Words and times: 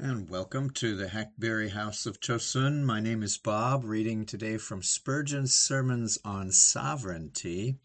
And 0.00 0.30
welcome 0.30 0.70
to 0.74 0.94
the 0.94 1.08
Hackberry 1.08 1.70
House 1.70 2.06
of 2.06 2.20
Chosun. 2.20 2.84
My 2.84 3.00
name 3.00 3.20
is 3.24 3.36
Bob, 3.36 3.82
reading 3.82 4.26
today 4.26 4.56
from 4.56 4.80
Spurgeon's 4.80 5.52
Sermons 5.52 6.20
on 6.24 6.52
Sovereignty. 6.52 7.78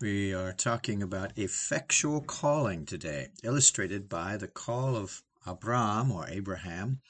We 0.00 0.34
are 0.34 0.52
talking 0.52 1.04
about 1.04 1.38
effectual 1.38 2.20
calling 2.20 2.84
today, 2.84 3.28
illustrated 3.44 4.08
by 4.08 4.38
the 4.38 4.48
call 4.48 4.96
of 4.96 5.22
Abram 5.46 6.10
or 6.10 6.28
Abraham, 6.28 7.00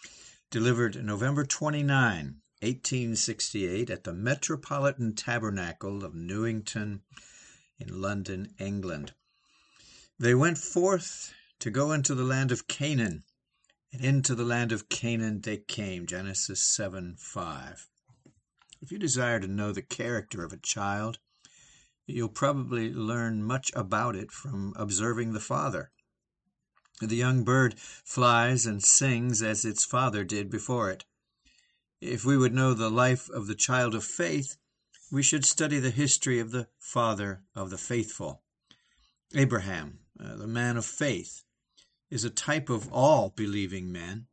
delivered 0.50 1.02
November 1.02 1.46
29, 1.46 2.43
1868, 2.61 3.89
at 3.89 4.05
the 4.05 4.12
Metropolitan 4.12 5.14
Tabernacle 5.14 6.05
of 6.05 6.14
Newington 6.14 7.00
in 7.79 8.02
London, 8.02 8.52
England. 8.59 9.14
They 10.18 10.34
went 10.34 10.59
forth 10.59 11.32
to 11.61 11.71
go 11.71 11.93
into 11.93 12.14
the 12.14 12.25
land 12.25 12.52
of 12.52 12.68
Canaan 12.68 13.25
and 13.93 14.04
into 14.04 14.34
the 14.34 14.45
land 14.45 14.72
of 14.72 14.88
Canaan 14.88 15.41
they 15.41 15.56
came. 15.56 16.06
Genesis 16.06 16.62
7 16.62 17.16
5. 17.19 17.88
If 18.82 18.91
you 18.92 18.98
desire 18.98 19.41
to 19.41 19.46
know 19.46 19.73
the 19.73 19.82
character 19.82 20.45
of 20.45 20.52
a 20.52 20.56
child, 20.56 21.19
you'll 22.06 22.29
probably 22.29 22.92
learn 22.92 23.42
much 23.42 23.70
about 23.74 24.16
it 24.16 24.30
from 24.30 24.73
observing 24.77 25.32
the 25.32 25.41
father. 25.41 25.91
The 27.01 27.16
young 27.16 27.45
bird 27.45 27.79
flies 27.79 28.66
and 28.66 28.82
sings 28.82 29.42
as 29.42 29.65
its 29.65 29.84
father 29.84 30.24
did 30.24 30.51
before 30.51 30.91
it. 30.91 31.04
If 32.01 32.24
we 32.24 32.37
would 32.37 32.54
know 32.54 32.74
the 32.74 32.91
life 32.91 33.29
of 33.30 33.46
the 33.46 33.54
child 33.54 33.95
of 33.95 34.04
faith, 34.04 34.57
we 35.10 35.23
should 35.23 35.45
study 35.45 35.79
the 35.79 35.91
history 35.91 36.38
of 36.38 36.51
the 36.51 36.68
father 36.79 37.43
of 37.54 37.70
the 37.70 37.79
faithful. 37.79 38.43
Abraham, 39.34 40.01
uh, 40.18 40.37
the 40.37 40.46
man 40.46 40.77
of 40.77 40.84
faith, 40.84 41.43
is 42.10 42.24
a 42.24 42.30
type 42.30 42.69
of 42.69 42.92
all 42.92 43.32
believing 43.37 43.92
men, 43.92 44.27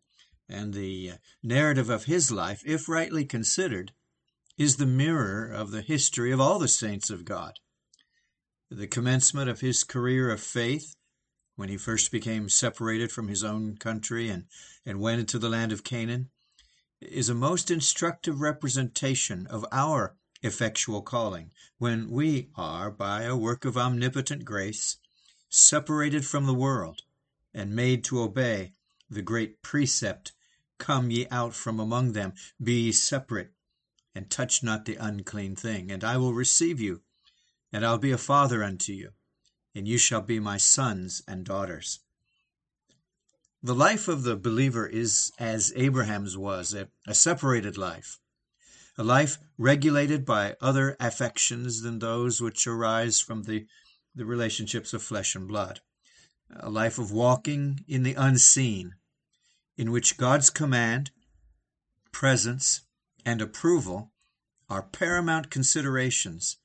and 0.49 0.73
the 0.73 1.11
uh, 1.11 1.17
narrative 1.43 1.89
of 1.89 2.05
his 2.05 2.31
life, 2.31 2.63
if 2.65 2.89
rightly 2.89 3.23
considered, 3.23 3.91
is 4.57 4.77
the 4.77 4.85
mirror 4.85 5.45
of 5.45 5.71
the 5.71 5.81
history 5.81 6.31
of 6.31 6.41
all 6.41 6.57
the 6.57 6.67
saints 6.67 7.09
of 7.09 7.25
God. 7.25 7.59
The 8.71 8.87
commencement 8.87 9.49
of 9.49 9.61
his 9.61 9.83
career 9.83 10.31
of 10.31 10.41
faith, 10.41 10.95
when 11.55 11.69
he 11.69 11.77
first 11.77 12.11
became 12.11 12.49
separated 12.49 13.11
from 13.11 13.27
his 13.27 13.43
own 13.43 13.77
country 13.77 14.29
and, 14.29 14.45
and 14.85 14.99
went 14.99 15.19
into 15.19 15.37
the 15.37 15.49
land 15.49 15.71
of 15.71 15.83
Canaan, 15.83 16.29
is 16.99 17.29
a 17.29 17.35
most 17.35 17.69
instructive 17.69 18.41
representation 18.41 19.45
of 19.47 19.65
our 19.71 20.15
effectual 20.41 21.01
calling, 21.01 21.51
when 21.77 22.09
we 22.09 22.49
are, 22.55 22.89
by 22.89 23.23
a 23.23 23.35
work 23.35 23.65
of 23.65 23.77
omnipotent 23.77 24.45
grace, 24.45 24.97
separated 25.49 26.25
from 26.25 26.45
the 26.45 26.53
world 26.53 27.03
and 27.53 27.75
made 27.75 28.03
to 28.03 28.21
obey 28.21 28.73
the 29.09 29.21
great 29.21 29.61
precept 29.61 30.33
Come 30.77 31.09
ye 31.09 31.27
out 31.31 31.55
from 31.55 31.79
among 31.79 32.11
them, 32.11 32.33
be 32.61 32.81
ye 32.81 32.91
separate, 32.91 33.51
and 34.13 34.29
touch 34.29 34.61
not 34.61 34.85
the 34.85 34.95
unclean 34.95 35.55
thing, 35.55 35.91
and 35.91 36.03
I 36.03 36.17
will 36.17 36.33
receive 36.33 36.79
you, 36.79 37.01
and 37.71 37.83
I'll 37.85 37.97
be 37.97 38.11
a 38.11 38.17
father 38.17 38.63
unto 38.63 38.93
you, 38.93 39.13
and 39.73 39.87
you 39.87 39.97
shall 39.97 40.21
be 40.21 40.39
my 40.39 40.57
sons 40.57 41.23
and 41.27 41.43
daughters. 41.43 41.99
The 43.63 43.73
life 43.73 44.07
of 44.07 44.21
the 44.21 44.35
believer 44.35 44.85
is 44.85 45.31
as 45.39 45.73
Abraham's 45.75 46.37
was, 46.37 46.73
a, 46.75 46.89
a 47.07 47.15
separated 47.15 47.75
life, 47.75 48.19
a 48.97 49.03
life 49.03 49.39
regulated 49.57 50.25
by 50.25 50.57
other 50.61 50.95
affections 50.99 51.81
than 51.81 51.99
those 51.99 52.39
which 52.39 52.67
arise 52.67 53.19
from 53.19 53.43
the, 53.43 53.67
the 54.13 54.25
relationships 54.25 54.93
of 54.93 55.01
flesh 55.01 55.33
and 55.33 55.47
blood 55.47 55.81
a 56.55 56.69
life 56.69 56.97
of 56.97 57.11
walking 57.11 57.83
in 57.87 58.03
the 58.03 58.13
unseen, 58.13 58.95
in 59.77 59.91
which 59.91 60.17
God's 60.17 60.49
command, 60.49 61.11
presence, 62.11 62.81
and 63.25 63.41
approval 63.41 64.11
are 64.69 64.81
paramount 64.81 65.49
considerations, 65.49 66.57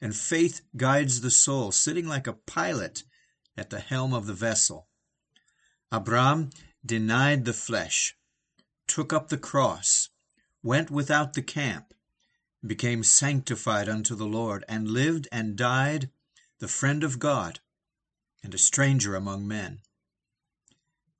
and 0.00 0.14
faith 0.14 0.60
guides 0.76 1.20
the 1.20 1.30
soul, 1.30 1.72
sitting 1.72 2.06
like 2.06 2.26
a 2.26 2.32
pilot 2.32 3.04
at 3.56 3.70
the 3.70 3.80
helm 3.80 4.12
of 4.12 4.26
the 4.26 4.34
vessel. 4.34 4.88
Abram 5.90 6.50
denied 6.84 7.44
the 7.44 7.52
flesh, 7.52 8.16
took 8.86 9.12
up 9.12 9.28
the 9.28 9.38
cross, 9.38 10.10
went 10.62 10.90
without 10.90 11.34
the 11.34 11.42
camp, 11.42 11.94
became 12.66 13.02
sanctified 13.02 13.88
unto 13.88 14.14
the 14.14 14.26
Lord, 14.26 14.64
and 14.68 14.88
lived 14.88 15.28
and 15.30 15.56
died 15.56 16.10
the 16.58 16.68
friend 16.68 17.04
of 17.04 17.18
God 17.18 17.60
and 18.44 18.54
a 18.54 18.58
stranger 18.58 19.16
among 19.16 19.48
men. 19.48 19.80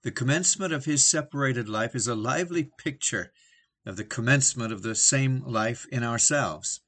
The 0.02 0.12
commencement 0.12 0.74
of 0.74 0.84
his 0.84 1.04
separated 1.04 1.68
life 1.68 1.94
is 1.94 2.06
a 2.06 2.14
lively 2.14 2.70
picture 2.76 3.32
of 3.86 3.96
the 3.96 4.04
commencement 4.04 4.72
of 4.72 4.82
the 4.82 4.94
same 4.94 5.42
life 5.46 5.86
in 5.90 6.04
ourselves. 6.04 6.82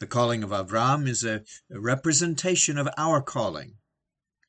The 0.00 0.06
calling 0.06 0.42
of 0.42 0.50
Avram 0.50 1.08
is 1.08 1.24
a, 1.24 1.44
a 1.70 1.80
representation 1.80 2.76
of 2.76 2.88
our 2.98 3.22
calling, 3.22 3.78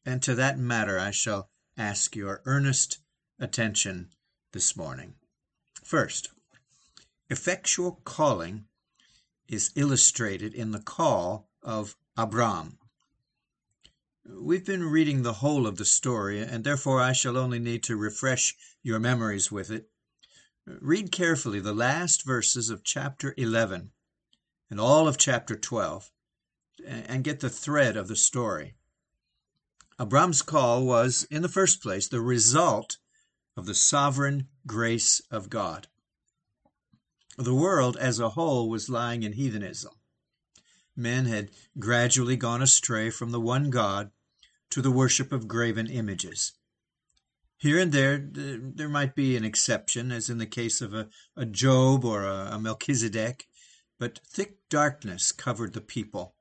and 0.05 0.21
to 0.23 0.35
that 0.35 0.59
matter 0.59 0.99
I 0.99 1.11
shall 1.11 1.49
ask 1.77 2.15
your 2.15 2.41
earnest 2.45 2.99
attention 3.39 4.09
this 4.51 4.75
morning. 4.75 5.15
First, 5.81 6.29
effectual 7.29 8.01
calling 8.03 8.65
is 9.47 9.71
illustrated 9.75 10.53
in 10.53 10.71
the 10.71 10.81
call 10.81 11.49
of 11.63 11.95
Abram. 12.17 12.78
We've 14.31 14.65
been 14.65 14.83
reading 14.83 15.23
the 15.23 15.33
whole 15.33 15.65
of 15.65 15.77
the 15.77 15.85
story, 15.85 16.39
and 16.39 16.63
therefore 16.63 17.01
I 17.01 17.13
shall 17.13 17.35
only 17.35 17.57
need 17.57 17.83
to 17.83 17.95
refresh 17.95 18.55
your 18.83 18.99
memories 18.99 19.51
with 19.51 19.71
it. 19.71 19.89
Read 20.65 21.11
carefully 21.11 21.59
the 21.59 21.73
last 21.73 22.25
verses 22.25 22.69
of 22.69 22.83
chapter 22.83 23.33
11 23.37 23.91
and 24.69 24.79
all 24.79 25.07
of 25.07 25.17
chapter 25.17 25.55
12 25.55 26.11
and 26.85 27.23
get 27.23 27.39
the 27.39 27.49
thread 27.49 27.97
of 27.97 28.07
the 28.07 28.15
story. 28.15 28.75
Abram's 29.99 30.43
call 30.43 30.85
was, 30.85 31.23
in 31.31 31.41
the 31.41 31.49
first 31.49 31.81
place, 31.81 32.07
the 32.07 32.21
result 32.21 32.97
of 33.57 33.65
the 33.65 33.75
sovereign 33.75 34.47
grace 34.67 35.21
of 35.31 35.49
God. 35.49 35.87
The 37.37 37.55
world 37.55 37.97
as 37.97 38.19
a 38.19 38.29
whole 38.29 38.69
was 38.69 38.89
lying 38.89 39.23
in 39.23 39.33
heathenism. 39.33 39.93
Men 40.95 41.25
had 41.25 41.49
gradually 41.79 42.35
gone 42.35 42.61
astray 42.61 43.09
from 43.09 43.31
the 43.31 43.41
one 43.41 43.69
God 43.69 44.11
to 44.69 44.81
the 44.81 44.91
worship 44.91 45.31
of 45.31 45.47
graven 45.47 45.87
images. 45.87 46.53
Here 47.57 47.79
and 47.79 47.91
there, 47.91 48.17
there 48.31 48.87
might 48.87 49.15
be 49.15 49.35
an 49.35 49.43
exception, 49.43 50.11
as 50.11 50.29
in 50.29 50.37
the 50.37 50.45
case 50.45 50.79
of 50.81 50.93
a, 50.93 51.09
a 51.35 51.45
Job 51.45 52.05
or 52.05 52.23
a, 52.23 52.51
a 52.53 52.59
Melchizedek, 52.59 53.47
but 53.97 54.19
thick 54.25 54.57
darkness 54.69 55.31
covered 55.33 55.73
the 55.73 55.81
people. 55.81 56.35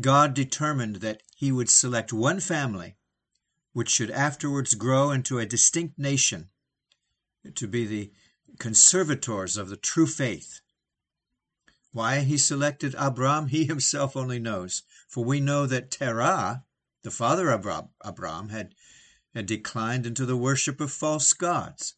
God 0.00 0.32
determined 0.32 0.96
that 0.96 1.22
he 1.36 1.52
would 1.52 1.68
select 1.68 2.12
one 2.12 2.40
family, 2.40 2.96
which 3.74 3.90
should 3.90 4.10
afterwards 4.10 4.74
grow 4.74 5.10
into 5.10 5.38
a 5.38 5.46
distinct 5.46 5.98
nation, 5.98 6.48
to 7.54 7.68
be 7.68 7.84
the 7.84 8.12
conservators 8.58 9.56
of 9.56 9.68
the 9.68 9.76
true 9.76 10.06
faith. 10.06 10.60
Why 11.92 12.20
he 12.20 12.38
selected 12.38 12.94
Abram, 12.96 13.48
he 13.48 13.66
himself 13.66 14.16
only 14.16 14.38
knows, 14.38 14.82
for 15.06 15.24
we 15.24 15.38
know 15.38 15.66
that 15.66 15.90
Terah, 15.90 16.64
the 17.04 17.10
father 17.10 17.50
of 17.50 17.66
Abram 18.00 18.48
had, 18.48 18.74
had 19.34 19.44
declined 19.46 20.06
into 20.06 20.24
the 20.24 20.38
worship 20.38 20.80
of 20.80 20.90
false 20.90 21.34
gods. 21.34 21.94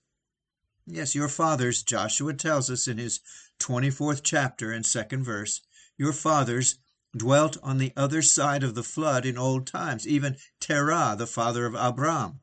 Yes, 0.84 1.14
your 1.14 1.28
fathers, 1.28 1.82
Joshua 1.84 2.34
tells 2.34 2.68
us 2.70 2.88
in 2.88 2.98
his 2.98 3.20
24th 3.60 4.20
chapter 4.22 4.72
and 4.72 4.84
second 4.84 5.22
verse, 5.22 5.60
your 5.96 6.12
fathers 6.12 6.78
dwelt 7.16 7.56
on 7.62 7.78
the 7.78 7.92
other 7.96 8.20
side 8.20 8.64
of 8.64 8.74
the 8.74 8.82
flood 8.82 9.24
in 9.24 9.38
old 9.38 9.66
times, 9.66 10.06
even 10.06 10.36
Terah, 10.60 11.14
the 11.16 11.26
father 11.26 11.66
of 11.66 11.74
Abram, 11.74 12.40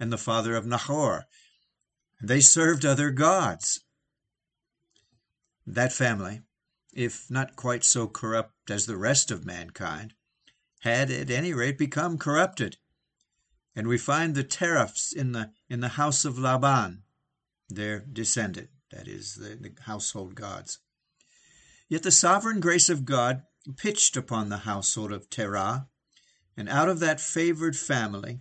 and 0.00 0.10
the 0.10 0.18
father 0.18 0.56
of 0.56 0.66
Nahor. 0.66 1.26
They 2.22 2.40
served 2.40 2.84
other 2.84 3.10
gods. 3.10 3.80
That 5.66 5.92
family, 5.92 6.40
if 6.94 7.30
not 7.30 7.54
quite 7.54 7.84
so 7.84 8.08
corrupt 8.08 8.70
as 8.70 8.86
the 8.86 8.96
rest 8.96 9.30
of 9.30 9.44
mankind, 9.44 10.14
had 10.80 11.10
at 11.10 11.30
any 11.30 11.52
rate 11.52 11.76
become 11.76 12.18
corrupted. 12.18 12.76
And 13.74 13.88
we 13.88 13.98
find 13.98 14.34
the 14.34 14.44
Teraphs 14.44 15.12
in 15.12 15.32
the 15.32 15.50
in 15.68 15.80
the 15.80 15.90
house 15.90 16.24
of 16.24 16.38
Laban, 16.38 17.02
their 17.68 18.00
descendant, 18.00 18.70
that 18.90 19.06
is, 19.08 19.34
the, 19.34 19.56
the 19.56 19.72
household 19.82 20.34
gods. 20.34 20.78
Yet 21.88 22.02
the 22.02 22.10
sovereign 22.10 22.60
grace 22.60 22.88
of 22.88 23.04
God 23.04 23.42
pitched 23.76 24.16
upon 24.16 24.48
the 24.48 24.58
household 24.58 25.12
of 25.12 25.28
Terah, 25.30 25.88
and 26.56 26.68
out 26.68 26.88
of 26.88 27.00
that 27.00 27.20
favored 27.20 27.76
family, 27.76 28.40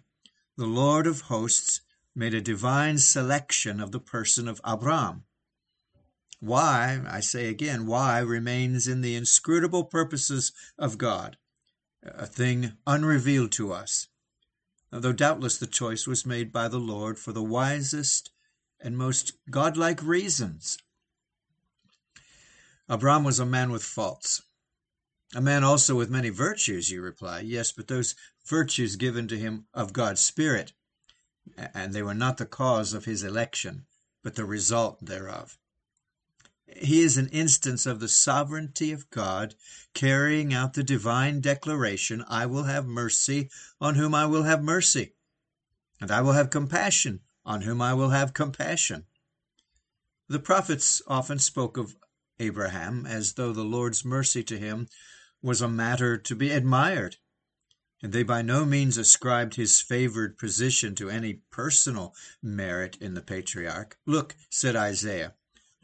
the 0.56 0.66
Lord 0.66 1.06
of 1.06 1.22
hosts 1.22 1.82
made 2.16 2.34
a 2.34 2.42
divine 2.42 2.98
selection 2.98 3.80
of 3.80 3.92
the 3.92 4.00
person 4.00 4.48
of 4.48 4.62
Abram. 4.64 5.26
Why, 6.40 7.02
I 7.08 7.20
say 7.20 7.48
again, 7.48 7.86
why 7.86 8.20
remains 8.20 8.88
in 8.88 9.02
the 9.02 9.16
inscrutable 9.16 9.86
purposes 9.86 10.52
of 10.78 10.98
God 10.98 11.38
a 12.16 12.26
thing 12.26 12.74
unrevealed 12.86 13.52
to 13.54 13.72
us, 13.72 14.08
though 14.92 15.14
doubtless 15.14 15.58
the 15.58 15.68
choice 15.68 16.08
was 16.08 16.26
made 16.26 16.52
by 16.52 16.68
the 16.68 16.80
Lord 16.80 17.20
for 17.20 17.32
the 17.32 17.44
wisest 17.44 18.32
and 18.80 18.98
most 18.98 19.34
godlike 19.50 20.02
reasons. 20.04 20.78
Abram 22.90 23.24
was 23.24 23.40
a 23.40 23.46
man 23.46 23.72
with 23.72 23.84
faults. 23.84 24.42
A 25.36 25.42
man 25.42 25.64
also 25.64 25.96
with 25.96 26.10
many 26.10 26.30
virtues, 26.30 26.90
you 26.90 27.02
reply. 27.02 27.42
Yes, 27.42 27.72
but 27.74 27.88
those 27.88 28.16
virtues 28.46 28.96
given 28.96 29.28
to 29.28 29.38
him 29.38 29.68
of 29.74 29.92
God's 29.92 30.22
Spirit, 30.22 30.72
and 31.58 31.94
they 31.94 32.02
were 32.02 32.14
not 32.14 32.38
the 32.38 32.46
cause 32.46 32.94
of 32.94 33.06
his 33.06 33.24
election, 33.24 33.86
but 34.24 34.36
the 34.36 34.46
result 34.46 35.04
thereof. 35.06 35.58
He 36.76 37.00
is 37.00 37.16
an 37.16 37.30
instance 37.30 37.86
of 37.86 38.02
the 38.02 38.10
sovereignty 38.10 38.92
of 38.92 39.10
God 39.10 39.56
carrying 39.94 40.54
out 40.54 40.74
the 40.74 40.84
divine 40.84 41.40
declaration, 41.40 42.26
I 42.28 42.46
will 42.46 42.64
have 42.64 42.86
mercy 42.86 43.50
on 43.80 43.96
whom 43.96 44.14
I 44.14 44.26
will 44.26 44.44
have 44.44 44.62
mercy, 44.62 45.16
and 46.02 46.12
I 46.12 46.20
will 46.20 46.34
have 46.34 46.50
compassion 46.50 47.22
on 47.46 47.62
whom 47.62 47.82
I 47.82 47.94
will 47.94 48.10
have 48.10 48.34
compassion. 48.34 49.06
The 50.28 50.42
prophets 50.42 51.02
often 51.08 51.40
spoke 51.40 51.78
of 51.78 51.96
Abraham 52.38 53.06
as 53.06 53.36
though 53.36 53.54
the 53.54 53.64
Lord's 53.64 54.04
mercy 54.04 54.44
to 54.44 54.60
him 54.60 54.90
was 55.42 55.62
a 55.62 55.70
matter 55.70 56.18
to 56.18 56.36
be 56.36 56.52
admired, 56.52 57.16
and 58.04 58.12
they 58.12 58.24
by 58.24 58.42
no 58.42 58.66
means 58.66 58.98
ascribed 58.98 59.56
his 59.56 59.80
favored 59.80 60.38
position 60.38 60.96
to 60.96 61.10
any 61.10 61.36
personal 61.50 62.14
merit 62.42 62.98
in 62.98 63.14
the 63.14 63.22
patriarch. 63.22 63.98
Look, 64.06 64.36
said 64.50 64.76
Isaiah, 64.76 65.34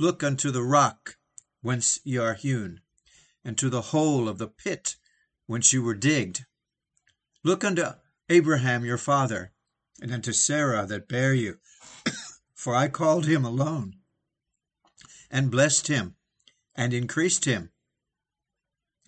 look 0.03 0.21
unto 0.21 0.51
the 0.51 0.61
rock 0.61 1.15
whence 1.61 2.01
ye 2.03 2.17
are 2.17 2.33
hewn, 2.33 2.81
and 3.45 3.57
to 3.57 3.69
the 3.69 3.93
hole 3.93 4.27
of 4.27 4.37
the 4.37 4.49
pit 4.49 4.97
whence 5.45 5.71
you 5.71 5.81
were 5.81 5.93
digged. 5.93 6.45
Look 7.41 7.63
unto 7.63 7.85
Abraham 8.27 8.83
your 8.83 8.97
father, 8.97 9.53
and 10.01 10.11
unto 10.11 10.33
Sarah 10.33 10.85
that 10.87 11.07
bare 11.07 11.33
you. 11.33 11.57
For 12.53 12.75
I 12.75 12.89
called 12.89 13.27
him 13.27 13.45
alone, 13.45 13.95
and 15.31 15.49
blessed 15.49 15.87
him, 15.87 16.15
and 16.75 16.93
increased 16.93 17.45
him. 17.45 17.71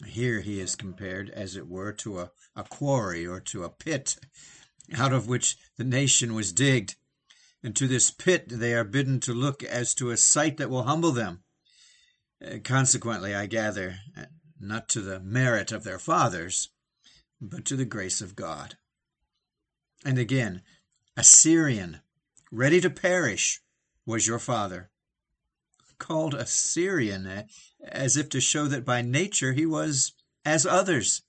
Here 0.06 0.40
he 0.40 0.62
is 0.62 0.78
compared, 0.78 1.30
as 1.30 1.58
it 1.58 1.68
were, 1.68 1.92
to 1.92 2.22
a, 2.22 2.32
a 2.56 2.64
quarry 2.64 3.28
or 3.28 3.42
to 3.42 3.66
a 3.66 3.70
pit, 3.70 4.16
out 4.96 5.12
of 5.12 5.28
which 5.28 5.58
the 5.76 5.84
nation 5.84 6.34
was 6.34 6.54
digged. 6.54 6.96
And 7.66 7.76
to 7.78 7.88
this 7.88 8.12
pit 8.12 8.46
they 8.48 8.76
are 8.76 8.84
bidden 8.84 9.20
to 9.22 9.34
look 9.34 9.64
as 9.64 9.96
to 9.96 10.12
a 10.12 10.18
sight 10.18 10.58
that 10.58 10.70
will 10.70 10.84
humble 10.84 11.12
them. 11.12 11.42
Uh, 12.40 12.60
consequently, 12.64 13.34
I 13.34 13.48
gather, 13.48 13.98
uh, 14.16 14.26
not 14.60 14.88
to 14.90 15.02
the 15.02 15.20
merit 15.20 15.72
of 15.72 15.84
their 15.84 15.98
fathers, 15.98 16.70
but 17.42 17.66
to 17.66 17.76
the 17.76 17.84
grace 17.84 18.22
of 18.22 18.36
God. 18.36 18.78
And 20.06 20.20
again, 20.20 20.62
a 21.18 21.24
Syrian, 21.24 22.02
ready 22.52 22.80
to 22.82 22.90
perish, 22.92 23.62
was 24.06 24.28
your 24.28 24.38
father. 24.38 24.92
Called 25.98 26.36
a 26.36 26.46
Syrian, 26.46 27.26
eh, 27.26 27.46
as 27.82 28.16
if 28.16 28.30
to 28.30 28.40
show 28.40 28.68
that 28.68 28.86
by 28.86 29.02
nature 29.02 29.54
he 29.54 29.66
was 29.66 30.14
as 30.46 30.68
others. 30.68 31.24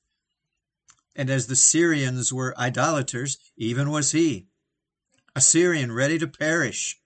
And 1.14 1.30
as 1.30 1.46
the 1.46 1.56
Syrians 1.56 2.30
were 2.30 2.54
idolaters, 2.58 3.38
even 3.56 3.88
was 3.88 4.12
he. 4.12 4.48
A 5.36 5.40
Syrian 5.42 5.92
ready 5.92 6.18
to 6.18 6.26
perish, 6.26 6.98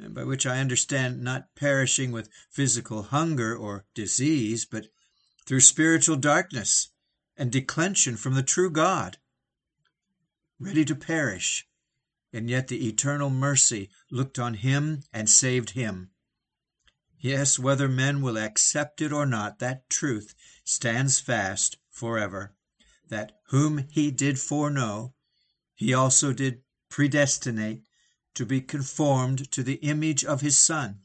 by 0.00 0.24
which 0.24 0.46
I 0.46 0.58
understand 0.58 1.22
not 1.22 1.54
perishing 1.54 2.10
with 2.10 2.30
physical 2.50 3.02
hunger 3.02 3.54
or 3.54 3.84
disease, 3.92 4.64
but 4.64 4.86
through 5.44 5.60
spiritual 5.60 6.16
darkness 6.16 6.88
and 7.36 7.52
declension 7.52 8.16
from 8.16 8.32
the 8.32 8.42
true 8.42 8.70
God. 8.70 9.18
Ready 10.58 10.82
to 10.86 10.94
perish, 10.94 11.68
and 12.32 12.48
yet 12.48 12.68
the 12.68 12.88
eternal 12.88 13.28
mercy 13.28 13.90
looked 14.10 14.38
on 14.38 14.54
him 14.54 15.02
and 15.12 15.28
saved 15.28 15.72
him. 15.72 16.10
Yes, 17.18 17.58
whether 17.58 17.86
men 17.86 18.22
will 18.22 18.38
accept 18.38 19.02
it 19.02 19.12
or 19.12 19.26
not, 19.26 19.58
that 19.58 19.90
truth 19.90 20.34
stands 20.64 21.20
fast 21.20 21.76
forever, 21.90 22.54
that 23.10 23.32
whom 23.48 23.86
he 23.90 24.10
did 24.10 24.40
foreknow, 24.40 25.14
he 25.74 25.92
also 25.92 26.32
did 26.32 26.61
predestinate 26.92 27.82
to 28.34 28.44
be 28.44 28.60
conformed 28.60 29.50
to 29.50 29.62
the 29.62 29.76
image 29.76 30.26
of 30.26 30.42
his 30.42 30.58
Son, 30.58 31.00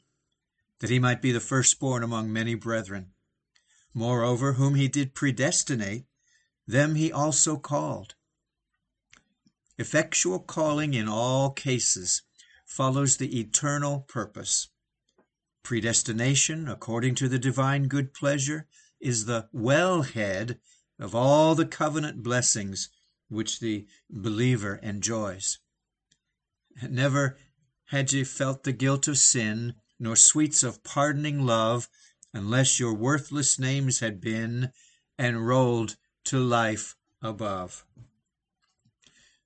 that 0.80 0.90
he 0.90 1.00
might 1.00 1.22
be 1.22 1.32
the 1.32 1.40
firstborn 1.40 2.04
among 2.04 2.32
many 2.32 2.56
brethren. 2.56 3.14
Moreover, 3.94 4.54
whom 4.54 4.76
he 4.76 4.90
did 4.90 5.16
predestinate, 5.16 6.06
them 6.68 6.96
he 6.96 7.10
also 7.10 7.56
called. 7.56 8.16
Effectual 9.78 10.40
calling 10.40 10.94
in 10.94 11.08
all 11.08 11.52
cases 11.52 12.22
follows 12.66 13.16
the 13.16 13.40
eternal 13.40 14.02
purpose. 14.02 14.68
Predestination, 15.64 16.68
according 16.68 17.16
to 17.16 17.30
the 17.30 17.40
divine 17.40 17.88
good 17.88 18.14
pleasure, 18.14 18.68
is 19.00 19.26
the 19.26 19.48
well 19.54 20.02
head 20.02 20.60
of 21.00 21.16
all 21.16 21.56
the 21.56 21.66
covenant 21.66 22.24
blessings 22.24 22.90
which 23.30 23.62
the 23.62 23.88
believer 24.10 24.76
enjoys. 24.84 25.60
Never 26.82 27.38
had 27.86 28.12
ye 28.12 28.24
felt 28.24 28.64
the 28.64 28.72
guilt 28.72 29.08
of 29.08 29.18
sin, 29.18 29.76
nor 30.00 30.16
sweets 30.16 30.62
of 30.62 30.84
pardoning 30.84 31.46
love, 31.46 31.90
unless 32.34 32.80
your 32.80 32.94
worthless 32.94 33.58
names 33.58 34.00
had 34.00 34.22
been 34.22 34.72
enrolled 35.18 35.96
to 36.26 36.40
life 36.40 36.96
above. 37.22 37.86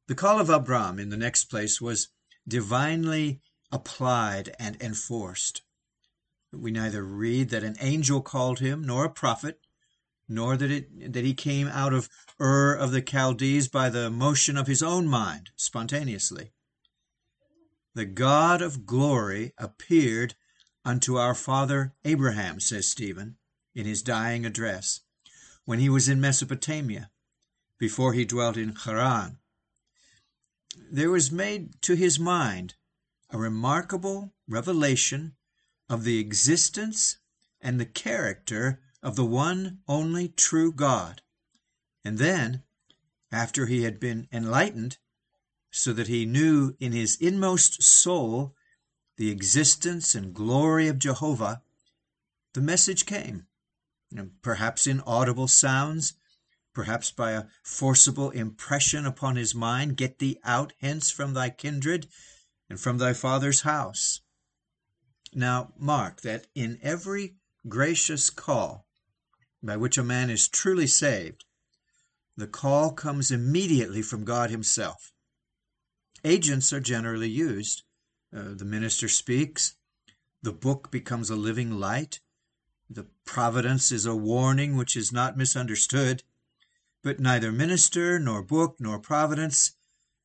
The 0.08 0.16
call 0.16 0.40
of 0.40 0.50
Abram 0.50 1.00
in 1.00 1.10
the 1.10 1.18
next 1.18 1.46
place 1.46 1.80
was 1.80 2.10
divinely 2.48 3.40
applied 3.72 4.54
and 4.60 4.76
enforced. 4.82 5.62
We 6.52 6.72
neither 6.72 7.06
read 7.06 7.50
that 7.52 7.64
an 7.64 7.78
angel 7.80 8.22
called 8.22 8.60
him, 8.60 8.84
nor 8.84 9.06
a 9.06 9.10
prophet, 9.10 9.62
nor 10.28 10.58
that, 10.58 10.70
it, 10.70 11.14
that 11.14 11.24
he 11.24 11.34
came 11.34 11.68
out 11.68 11.94
of 11.94 12.10
Ur 12.42 12.74
of 12.74 12.92
the 12.92 13.02
Chaldees 13.02 13.70
by 13.70 13.90
the 13.90 14.10
motion 14.10 14.58
of 14.58 14.68
his 14.68 14.84
own 14.84 15.08
mind, 15.08 15.52
spontaneously. 15.56 16.52
The 17.94 18.06
God 18.06 18.62
of 18.62 18.86
glory 18.86 19.54
appeared 19.58 20.36
unto 20.86 21.18
our 21.18 21.36
father 21.36 21.94
Abraham, 22.06 22.60
says 22.60 22.90
Stephen, 22.90 23.38
in 23.76 23.86
his 23.86 24.02
dying 24.02 24.46
address, 24.46 25.02
when 25.66 25.80
he 25.80 25.90
was 25.90 26.10
in 26.10 26.22
Mesopotamia, 26.22 27.12
before 27.78 28.14
he 28.14 28.26
dwelt 28.26 28.58
in 28.58 28.76
Haran 28.76 29.40
there 30.90 31.12
was 31.12 31.32
made 31.32 31.82
to 31.82 31.96
his 31.96 32.20
mind 32.20 32.76
a 33.30 33.38
remarkable 33.38 34.34
revelation 34.48 35.36
of 35.90 36.04
the 36.04 36.20
existence 36.20 37.18
and 37.60 37.80
the 37.80 37.86
character 37.86 38.82
of 39.04 39.16
the 39.16 39.26
one 39.26 39.80
only 39.88 40.28
true 40.30 40.72
God. 40.72 41.22
And 42.04 42.18
then, 42.18 42.64
after 43.32 43.66
he 43.66 43.84
had 43.84 44.00
been 44.00 44.28
enlightened, 44.32 44.98
so 45.72 45.94
that 45.94 46.08
he 46.08 46.26
knew 46.26 46.76
in 46.80 46.92
his 46.92 47.16
inmost 47.16 47.82
soul 47.82 48.56
the 49.18 49.30
existence 49.30 50.14
and 50.14 50.34
glory 50.34 50.88
of 50.88 51.00
Jehovah, 51.00 51.64
the 52.54 52.62
message 52.62 53.06
came, 53.06 53.48
perhaps 54.42 54.86
in 54.86 55.00
audible 55.02 55.48
sounds, 55.48 56.14
perhaps 56.74 57.12
by 57.12 57.32
a 57.32 57.46
forcible 57.64 58.30
impression 58.32 59.06
upon 59.06 59.38
his 59.38 59.56
mind, 59.56 59.96
Get 59.96 60.20
thee 60.20 60.38
out 60.44 60.74
hence 60.80 61.10
from 61.10 61.34
thy 61.34 61.50
kindred 61.50 62.08
and 62.70 62.80
from 62.80 62.98
thy 62.98 63.14
father's 63.14 63.62
house. 63.62 64.22
Now, 65.34 65.74
mark 65.78 66.22
that 66.22 66.48
in 66.54 66.80
every 66.82 67.36
gracious 67.68 68.30
call 68.30 68.88
by 69.64 69.78
which 69.78 69.98
a 69.98 70.04
man 70.04 70.30
is 70.30 70.48
truly 70.48 70.88
saved, 70.88 71.46
the 72.36 72.48
call 72.48 72.92
comes 72.92 73.32
immediately 73.32 74.02
from 74.02 74.26
God 74.26 74.50
Himself. 74.50 75.14
Agents 76.24 76.72
are 76.72 76.80
generally 76.80 77.30
used. 77.30 77.84
Uh, 78.36 78.54
the 78.54 78.66
minister 78.66 79.08
speaks, 79.08 79.76
the 80.42 80.54
book 80.54 80.92
becomes 80.92 81.30
a 81.30 81.36
living 81.36 81.72
light, 81.80 82.20
the 82.90 83.08
providence 83.26 83.92
is 83.92 84.06
a 84.06 84.16
warning 84.16 84.76
which 84.76 84.96
is 84.96 85.12
not 85.12 85.38
misunderstood, 85.38 86.24
but 87.04 87.20
neither 87.20 87.52
minister, 87.52 88.20
nor 88.20 88.44
book, 88.44 88.78
nor 88.80 89.00
providence 89.00 89.74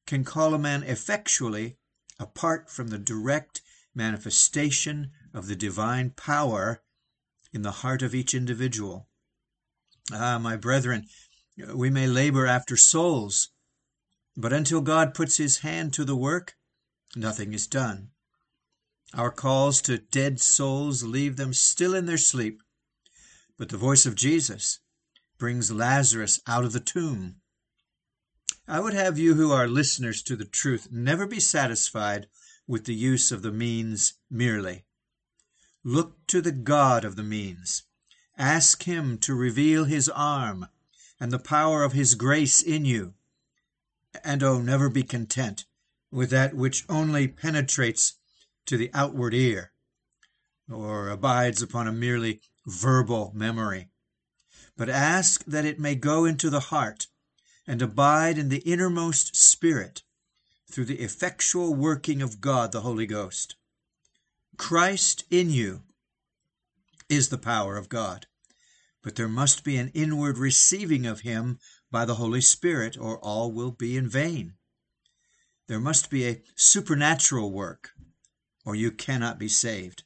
can 0.06 0.24
call 0.24 0.54
a 0.54 0.58
man 0.58 0.82
effectually 0.82 1.78
apart 2.18 2.70
from 2.70 2.88
the 2.88 2.98
direct 2.98 3.60
manifestation 3.94 5.10
of 5.32 5.46
the 5.46 5.56
divine 5.56 6.10
power 6.10 6.82
in 7.52 7.62
the 7.62 7.82
heart 7.82 8.02
of 8.02 8.14
each 8.14 8.34
individual. 8.34 9.08
Ah, 10.12 10.38
my 10.38 10.56
brethren, 10.56 11.06
we 11.74 11.90
may 11.90 12.06
labor 12.06 12.46
after 12.46 12.76
souls, 12.76 13.50
but 14.36 14.52
until 14.52 14.80
God 14.80 15.14
puts 15.14 15.38
his 15.38 15.58
hand 15.58 15.92
to 15.94 16.04
the 16.04 16.16
work, 16.16 16.56
nothing 17.14 17.54
is 17.54 17.66
done. 17.66 18.10
Our 19.14 19.30
calls 19.30 19.80
to 19.82 19.98
dead 19.98 20.40
souls 20.40 21.02
leave 21.02 21.36
them 21.36 21.54
still 21.54 21.94
in 21.94 22.06
their 22.06 22.18
sleep, 22.18 22.62
but 23.56 23.70
the 23.70 23.78
voice 23.78 24.04
of 24.04 24.14
Jesus 24.14 24.80
brings 25.38 25.70
Lazarus 25.70 26.40
out 26.46 26.64
of 26.64 26.72
the 26.72 26.80
tomb. 26.80 27.36
I 28.68 28.80
would 28.80 28.94
have 28.94 29.18
you 29.18 29.34
who 29.34 29.52
are 29.52 29.68
listeners 29.68 30.22
to 30.24 30.36
the 30.36 30.44
truth 30.44 30.88
never 30.90 31.26
be 31.26 31.40
satisfied 31.40 32.26
with 32.66 32.84
the 32.84 32.94
use 32.94 33.30
of 33.30 33.42
the 33.42 33.52
means 33.52 34.14
merely. 34.28 34.84
Look 35.84 36.26
to 36.26 36.40
the 36.40 36.52
God 36.52 37.04
of 37.04 37.16
the 37.16 37.22
means. 37.22 37.84
Ask 38.36 38.82
him 38.82 39.18
to 39.18 39.34
reveal 39.34 39.84
his 39.84 40.08
arm 40.08 40.66
and 41.20 41.30
the 41.30 41.38
power 41.38 41.84
of 41.84 41.92
his 41.92 42.16
grace 42.16 42.60
in 42.60 42.84
you. 42.84 43.14
And 44.24 44.42
oh, 44.42 44.60
never 44.60 44.88
be 44.88 45.02
content 45.02 45.64
with 46.10 46.30
that 46.30 46.54
which 46.54 46.84
only 46.88 47.28
penetrates 47.28 48.14
to 48.66 48.76
the 48.76 48.90
outward 48.94 49.34
ear, 49.34 49.72
or 50.70 51.08
abides 51.08 51.62
upon 51.62 51.86
a 51.86 51.92
merely 51.92 52.40
verbal 52.66 53.32
memory. 53.34 53.88
But 54.76 54.88
ask 54.88 55.44
that 55.44 55.64
it 55.64 55.80
may 55.80 55.94
go 55.94 56.24
into 56.24 56.50
the 56.50 56.60
heart 56.60 57.06
and 57.66 57.82
abide 57.82 58.38
in 58.38 58.48
the 58.48 58.58
innermost 58.58 59.36
spirit 59.36 60.02
through 60.70 60.84
the 60.84 61.00
effectual 61.00 61.74
working 61.74 62.22
of 62.22 62.40
God 62.40 62.72
the 62.72 62.80
Holy 62.80 63.06
Ghost. 63.06 63.56
Christ 64.56 65.24
in 65.30 65.50
you 65.50 65.82
is 67.08 67.28
the 67.28 67.38
power 67.38 67.76
of 67.76 67.88
God, 67.88 68.26
but 69.02 69.16
there 69.16 69.28
must 69.28 69.64
be 69.64 69.76
an 69.76 69.90
inward 69.94 70.38
receiving 70.38 71.06
of 71.06 71.20
Him 71.20 71.58
by 71.90 72.04
the 72.04 72.16
Holy 72.16 72.40
Spirit, 72.40 72.96
or 72.98 73.18
all 73.18 73.52
will 73.52 73.70
be 73.70 73.96
in 73.96 74.08
vain. 74.08 74.54
There 75.66 75.80
must 75.80 76.10
be 76.10 76.26
a 76.26 76.42
supernatural 76.54 77.50
work, 77.50 77.92
or 78.64 78.74
you 78.74 78.90
cannot 78.90 79.38
be 79.38 79.48
saved. 79.48 80.04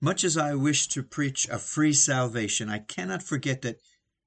Much 0.00 0.22
as 0.22 0.36
I 0.36 0.54
wish 0.54 0.88
to 0.88 1.02
preach 1.02 1.48
a 1.48 1.58
free 1.58 1.92
salvation, 1.92 2.68
I 2.68 2.78
cannot 2.78 3.22
forget 3.22 3.62
that 3.62 3.80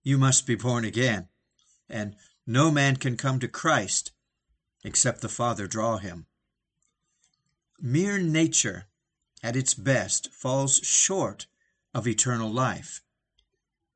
you 0.04 0.18
must 0.18 0.48
be 0.48 0.56
born 0.56 0.86
again, 0.86 1.28
and 1.90 2.16
no 2.46 2.72
man 2.72 2.96
can 2.96 3.18
come 3.18 3.40
to 3.40 3.48
Christ 3.48 4.12
except 4.84 5.22
the 5.22 5.30
Father 5.30 5.68
draw 5.68 5.98
him. 5.98 6.26
Mere 7.80 8.18
nature, 8.18 8.88
at 9.44 9.56
its 9.56 9.74
best, 9.74 10.32
falls 10.34 10.78
short 10.78 11.48
of 11.94 12.08
eternal 12.08 12.52
life. 12.52 13.04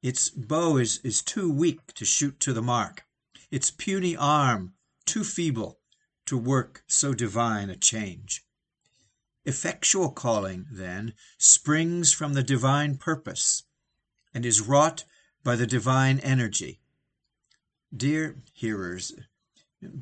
Its 0.01 0.29
bow 0.29 0.77
is, 0.77 0.99
is 1.03 1.21
too 1.21 1.51
weak 1.51 1.93
to 1.93 2.05
shoot 2.05 2.39
to 2.39 2.53
the 2.53 2.61
mark, 2.61 3.05
its 3.51 3.69
puny 3.69 4.15
arm 4.15 4.73
too 5.05 5.23
feeble 5.23 5.79
to 6.25 6.37
work 6.37 6.83
so 6.87 7.13
divine 7.13 7.69
a 7.69 7.75
change. 7.75 8.43
Effectual 9.45 10.11
calling, 10.11 10.65
then, 10.71 11.13
springs 11.37 12.11
from 12.11 12.33
the 12.33 12.43
divine 12.43 12.97
purpose 12.97 13.63
and 14.33 14.45
is 14.45 14.61
wrought 14.61 15.03
by 15.43 15.55
the 15.55 15.67
divine 15.67 16.19
energy. 16.19 16.79
Dear 17.95 18.37
hearers, 18.53 19.13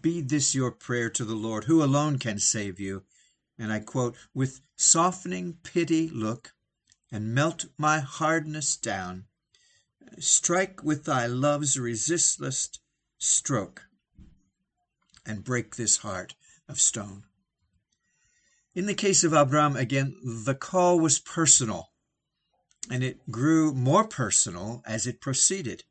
be 0.01 0.21
this 0.21 0.53
your 0.53 0.71
prayer 0.71 1.09
to 1.09 1.25
the 1.25 1.35
Lord, 1.35 1.63
who 1.63 1.83
alone 1.83 2.19
can 2.19 2.37
save 2.37 2.79
you. 2.79 3.03
And 3.57 3.71
I 3.73 3.79
quote, 3.79 4.15
with 4.33 4.61
softening 4.75 5.57
pity 5.63 6.09
look, 6.09 6.53
and 7.11 7.33
melt 7.33 7.65
my 7.77 7.99
hardness 7.99 8.77
down. 8.77 9.25
Strike 10.17 10.83
with 10.83 11.05
thy 11.05 11.27
love's 11.27 11.77
resistless 11.77 12.69
stroke, 13.17 13.83
and 15.25 15.43
break 15.43 15.75
this 15.75 15.97
heart 15.97 16.35
of 16.67 16.79
stone. 16.79 17.23
In 18.73 18.85
the 18.85 18.93
case 18.93 19.23
of 19.23 19.33
Abram, 19.33 19.75
again, 19.75 20.15
the 20.23 20.55
call 20.55 20.99
was 20.99 21.19
personal, 21.19 21.91
and 22.89 23.03
it 23.03 23.29
grew 23.29 23.73
more 23.73 24.07
personal 24.07 24.81
as 24.85 25.05
it 25.05 25.21
proceeded. 25.21 25.83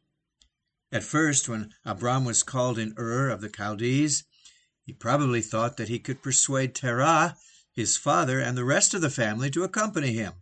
At 0.91 1.05
first, 1.05 1.49
when 1.49 1.75
Abram 1.85 2.25
was 2.25 2.43
called 2.43 2.79
in 2.79 2.95
Ur 2.99 3.29
of 3.29 3.41
the 3.41 3.51
Chaldees, 3.55 4.25
he 4.85 4.93
probably 4.95 5.43
thought 5.43 5.77
that 5.77 5.89
he 5.89 5.99
could 5.99 6.23
persuade 6.23 6.75
Terah, 6.75 7.37
his 7.73 7.97
father, 7.97 8.41
and 8.41 8.57
the 8.57 8.65
rest 8.65 8.95
of 8.95 9.03
the 9.03 9.11
family 9.11 9.51
to 9.51 9.65
accompany 9.65 10.15
him. 10.15 10.33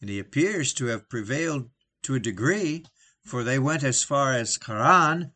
And 0.00 0.10
he 0.10 0.18
appears 0.18 0.74
to 0.74 0.86
have 0.86 1.08
prevailed 1.08 1.70
to 2.04 2.14
a 2.14 2.20
degree, 2.20 2.84
for 3.24 3.42
they 3.42 3.58
went 3.58 3.82
as 3.82 4.02
far 4.02 4.32
as 4.32 4.58
Haran, 4.66 5.32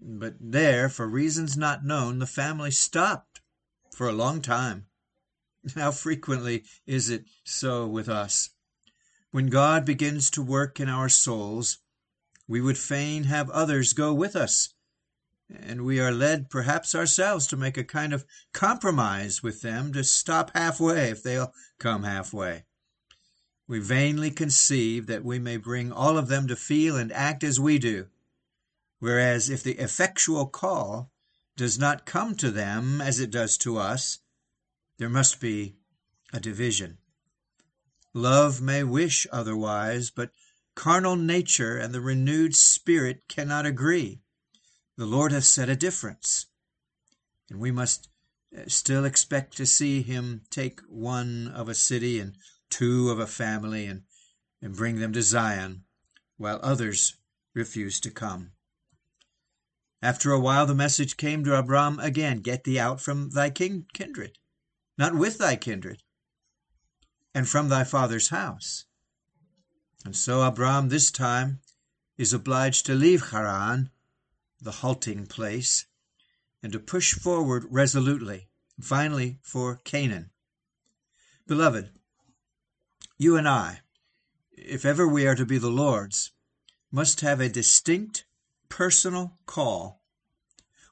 but 0.00 0.34
there, 0.40 0.88
for 0.88 1.06
reasons 1.06 1.56
not 1.56 1.84
known, 1.84 2.18
the 2.18 2.26
family 2.26 2.70
stopped 2.70 3.40
for 3.94 4.08
a 4.08 4.12
long 4.12 4.40
time. 4.40 4.86
How 5.74 5.90
frequently 5.90 6.64
is 6.86 7.10
it 7.10 7.24
so 7.44 7.86
with 7.86 8.08
us? 8.08 8.50
When 9.30 9.48
God 9.48 9.84
begins 9.84 10.30
to 10.30 10.42
work 10.42 10.80
in 10.80 10.88
our 10.88 11.08
souls, 11.08 11.78
we 12.46 12.60
would 12.60 12.78
fain 12.78 13.24
have 13.24 13.50
others 13.50 13.92
go 13.92 14.14
with 14.14 14.34
us, 14.34 14.72
and 15.50 15.84
we 15.84 16.00
are 16.00 16.12
led 16.12 16.48
perhaps 16.48 16.94
ourselves 16.94 17.46
to 17.48 17.56
make 17.56 17.76
a 17.76 17.84
kind 17.84 18.14
of 18.14 18.24
compromise 18.54 19.42
with 19.42 19.60
them 19.60 19.92
to 19.92 20.04
stop 20.04 20.52
halfway 20.54 21.10
if 21.10 21.22
they'll 21.22 21.52
come 21.78 22.04
halfway. 22.04 22.64
We 23.68 23.78
vainly 23.80 24.30
conceive 24.30 25.06
that 25.06 25.24
we 25.24 25.38
may 25.38 25.58
bring 25.58 25.92
all 25.92 26.16
of 26.16 26.28
them 26.28 26.48
to 26.48 26.56
feel 26.56 26.96
and 26.96 27.12
act 27.12 27.44
as 27.44 27.60
we 27.60 27.78
do, 27.78 28.08
whereas 28.98 29.50
if 29.50 29.62
the 29.62 29.78
effectual 29.78 30.46
call 30.46 31.12
does 31.54 31.78
not 31.78 32.06
come 32.06 32.34
to 32.36 32.50
them 32.50 33.02
as 33.02 33.20
it 33.20 33.30
does 33.30 33.58
to 33.58 33.76
us, 33.76 34.20
there 34.96 35.10
must 35.10 35.38
be 35.38 35.76
a 36.32 36.40
division. 36.40 36.96
Love 38.14 38.62
may 38.62 38.82
wish 38.82 39.26
otherwise, 39.30 40.08
but 40.10 40.32
Carnal 40.74 41.16
nature 41.16 41.76
and 41.76 41.92
the 41.92 42.00
renewed 42.00 42.56
spirit 42.56 43.28
cannot 43.28 43.66
agree. 43.66 44.22
The 44.96 45.06
Lord 45.06 45.30
has 45.32 45.46
set 45.46 45.68
a 45.68 45.76
difference, 45.76 46.46
and 47.50 47.60
we 47.60 47.70
must 47.70 48.08
uh, 48.56 48.62
still 48.68 49.04
expect 49.04 49.56
to 49.56 49.66
see 49.66 50.02
him 50.02 50.42
take 50.50 50.80
one 50.88 51.48
of 51.48 51.68
a 51.68 51.74
city 51.74 52.18
and 52.18 52.34
two 52.70 53.10
of 53.10 53.18
a 53.18 53.26
family 53.26 53.86
and, 53.86 54.02
and 54.60 54.76
bring 54.76 55.00
them 55.00 55.12
to 55.12 55.22
Zion, 55.22 55.84
while 56.36 56.60
others 56.62 57.16
refuse 57.54 58.00
to 58.00 58.10
come. 58.10 58.52
After 60.00 60.30
a 60.30 60.38
while, 60.38 60.66
the 60.66 60.74
message 60.74 61.16
came 61.16 61.42
to 61.44 61.56
Abram 61.56 61.98
again 61.98 62.38
Get 62.38 62.64
thee 62.64 62.78
out 62.78 63.00
from 63.00 63.30
thy 63.30 63.50
king- 63.50 63.86
kindred, 63.92 64.38
not 64.96 65.14
with 65.14 65.38
thy 65.38 65.56
kindred, 65.56 66.02
and 67.34 67.48
from 67.48 67.68
thy 67.68 67.84
father's 67.84 68.28
house. 68.28 68.84
And 70.04 70.16
so 70.16 70.42
Abram 70.42 70.88
this 70.88 71.10
time 71.10 71.60
is 72.16 72.32
obliged 72.32 72.86
to 72.86 72.94
leave 72.94 73.30
Haran, 73.30 73.90
the 74.60 74.72
halting 74.72 75.26
place, 75.26 75.86
and 76.62 76.72
to 76.72 76.78
push 76.78 77.14
forward 77.14 77.66
resolutely, 77.68 78.48
finally 78.80 79.38
for 79.42 79.76
Canaan. 79.76 80.30
Beloved, 81.46 81.97
you 83.18 83.36
and 83.36 83.48
I, 83.48 83.80
if 84.52 84.84
ever 84.84 85.06
we 85.06 85.26
are 85.26 85.34
to 85.34 85.44
be 85.44 85.58
the 85.58 85.68
Lord's, 85.68 86.30
must 86.90 87.20
have 87.20 87.40
a 87.40 87.48
distinct 87.48 88.24
personal 88.68 89.34
call. 89.44 90.02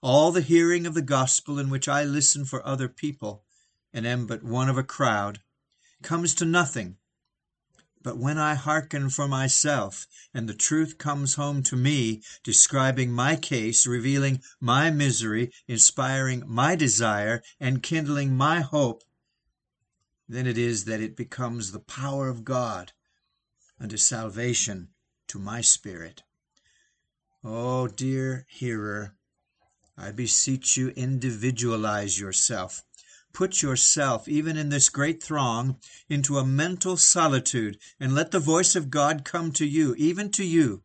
All 0.02 0.32
the 0.32 0.40
hearing 0.40 0.86
of 0.86 0.94
the 0.94 1.02
gospel 1.02 1.58
in 1.58 1.70
which 1.70 1.88
I 1.88 2.04
listen 2.04 2.44
for 2.44 2.66
other 2.66 2.88
people 2.88 3.44
and 3.92 4.06
am 4.06 4.26
but 4.26 4.42
one 4.42 4.68
of 4.68 4.76
a 4.76 4.82
crowd 4.82 5.40
comes 6.02 6.34
to 6.34 6.44
nothing 6.44 6.96
but 8.06 8.18
when 8.18 8.38
I 8.38 8.54
hearken 8.54 9.10
for 9.10 9.26
myself, 9.26 10.06
and 10.32 10.48
the 10.48 10.54
truth 10.54 10.96
comes 10.96 11.34
home 11.34 11.64
to 11.64 11.74
me, 11.74 12.22
describing 12.44 13.10
my 13.10 13.34
case, 13.34 13.84
revealing 13.84 14.42
my 14.60 14.92
misery, 14.92 15.50
inspiring 15.66 16.44
my 16.46 16.76
desire, 16.76 17.42
and 17.58 17.82
kindling 17.82 18.36
my 18.36 18.60
hope, 18.60 19.02
then 20.28 20.46
it 20.46 20.58
is 20.58 20.84
that 20.84 21.00
it 21.00 21.16
becomes 21.16 21.72
the 21.72 21.80
power 21.80 22.28
of 22.28 22.44
God 22.44 22.92
unto 23.80 23.96
salvation 23.96 24.88
to 25.28 25.38
my 25.38 25.60
spirit. 25.60 26.22
Oh, 27.44 27.86
dear 27.86 28.46
hearer, 28.48 29.14
I 29.96 30.10
beseech 30.10 30.76
you, 30.76 30.88
individualize 30.90 32.18
yourself. 32.18 32.82
Put 33.32 33.62
yourself, 33.62 34.26
even 34.26 34.56
in 34.56 34.70
this 34.70 34.88
great 34.88 35.22
throng, 35.22 35.78
into 36.08 36.38
a 36.38 36.46
mental 36.46 36.96
solitude, 36.96 37.78
and 38.00 38.14
let 38.14 38.30
the 38.30 38.40
voice 38.40 38.74
of 38.74 38.90
God 38.90 39.24
come 39.24 39.52
to 39.52 39.66
you, 39.66 39.94
even 39.96 40.30
to 40.32 40.44
you, 40.44 40.82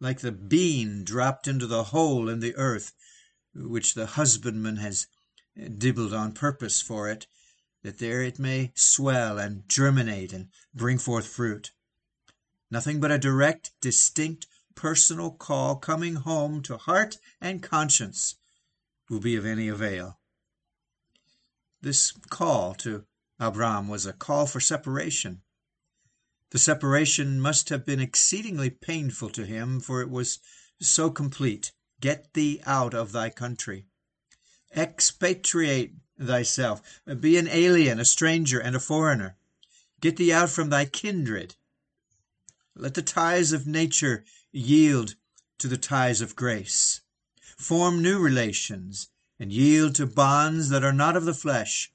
like 0.00 0.20
the 0.20 0.32
bean 0.32 1.04
dropped 1.04 1.46
into 1.46 1.66
the 1.66 1.84
hole 1.84 2.28
in 2.28 2.40
the 2.40 2.54
earth, 2.56 2.92
which 3.54 3.94
the 3.94 4.06
husbandman 4.06 4.76
has 4.76 5.08
dibbled 5.76 6.14
on 6.14 6.32
purpose 6.32 6.80
for 6.80 7.10
it, 7.10 7.26
that 7.82 7.98
there 7.98 8.22
it 8.22 8.38
may 8.38 8.72
swell 8.74 9.38
and 9.38 9.68
germinate 9.68 10.32
and 10.32 10.48
bring 10.74 10.98
forth 10.98 11.26
fruit. 11.26 11.72
Nothing 12.70 13.00
but 13.00 13.10
a 13.10 13.18
direct, 13.18 13.72
distinct, 13.80 14.46
personal 14.74 15.30
call 15.30 15.76
coming 15.76 16.14
home 16.14 16.62
to 16.62 16.76
heart 16.76 17.18
and 17.40 17.62
conscience 17.62 18.36
will 19.10 19.20
be 19.20 19.36
of 19.36 19.44
any 19.44 19.68
avail. 19.68 20.18
This 21.80 22.12
call 22.30 22.74
to 22.76 23.04
Abram 23.38 23.88
was 23.88 24.06
a 24.06 24.12
call 24.12 24.46
for 24.46 24.60
separation. 24.60 25.42
The 26.50 26.58
separation 26.58 27.40
must 27.40 27.70
have 27.70 27.84
been 27.84 28.00
exceedingly 28.00 28.70
painful 28.70 29.30
to 29.30 29.44
him, 29.44 29.80
for 29.80 30.00
it 30.00 30.10
was 30.10 30.38
so 30.80 31.10
complete. 31.10 31.72
Get 32.00 32.34
thee 32.34 32.60
out 32.64 32.94
of 32.94 33.12
thy 33.12 33.30
country. 33.30 33.86
Expatriate 34.76 35.94
thyself. 36.26 37.00
Be 37.20 37.36
an 37.36 37.48
alien, 37.48 38.00
a 38.00 38.04
stranger, 38.04 38.60
and 38.60 38.76
a 38.76 38.80
foreigner. 38.80 39.36
Get 40.00 40.16
thee 40.16 40.32
out 40.32 40.50
from 40.50 40.70
thy 40.70 40.84
kindred. 40.84 41.56
Let 42.74 42.94
the 42.94 43.02
ties 43.02 43.52
of 43.52 43.66
nature 43.66 44.24
yield 44.50 45.14
to 45.58 45.68
the 45.68 45.76
ties 45.76 46.20
of 46.20 46.34
grace. 46.34 47.02
Form 47.56 48.02
new 48.02 48.18
relations, 48.18 49.08
and 49.38 49.52
yield 49.52 49.94
to 49.96 50.06
bonds 50.06 50.68
that 50.70 50.84
are 50.84 50.92
not 50.92 51.16
of 51.16 51.24
the 51.24 51.34
flesh. 51.34 51.92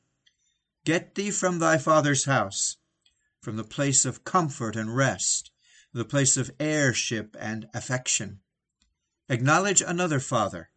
Get 0.86 1.16
thee 1.16 1.32
from 1.32 1.60
thy 1.60 1.78
father's 1.78 2.26
house, 2.26 2.78
from 3.42 3.58
the 3.58 3.64
place 3.64 4.06
of 4.06 4.24
comfort 4.24 4.76
and 4.76 4.96
rest, 4.96 5.52
the 5.94 6.06
place 6.06 6.38
of 6.38 6.52
heirship 6.60 7.36
and 7.40 7.68
affection. 7.74 8.40
Acknowledge 9.30 9.82
another 9.82 10.20
father, 10.20 10.70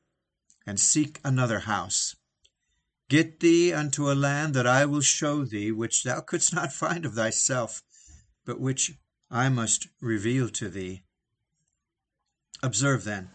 and 0.66 0.80
seek 0.80 1.20
another 1.22 1.60
house. 1.60 2.16
Get 3.10 3.40
thee 3.40 3.72
unto 3.72 4.08
a 4.08 4.14
land 4.14 4.54
that 4.54 4.68
I 4.68 4.86
will 4.86 5.00
show 5.00 5.44
thee, 5.44 5.72
which 5.72 6.04
thou 6.04 6.20
couldst 6.20 6.54
not 6.54 6.72
find 6.72 7.04
of 7.04 7.14
thyself, 7.14 7.82
but 8.44 8.60
which 8.60 8.92
I 9.28 9.48
must 9.48 9.88
reveal 10.00 10.48
to 10.50 10.68
thee. 10.68 11.02
Observe, 12.62 13.02
then, 13.02 13.30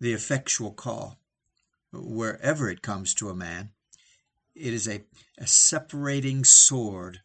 the 0.00 0.14
effectual 0.14 0.72
call. 0.72 1.20
Wherever 1.92 2.70
it 2.70 2.80
comes 2.80 3.12
to 3.16 3.28
a 3.28 3.34
man, 3.34 3.72
it 4.54 4.72
is 4.72 4.88
a, 4.88 5.04
a 5.36 5.46
separating 5.46 6.42
sword, 6.42 7.20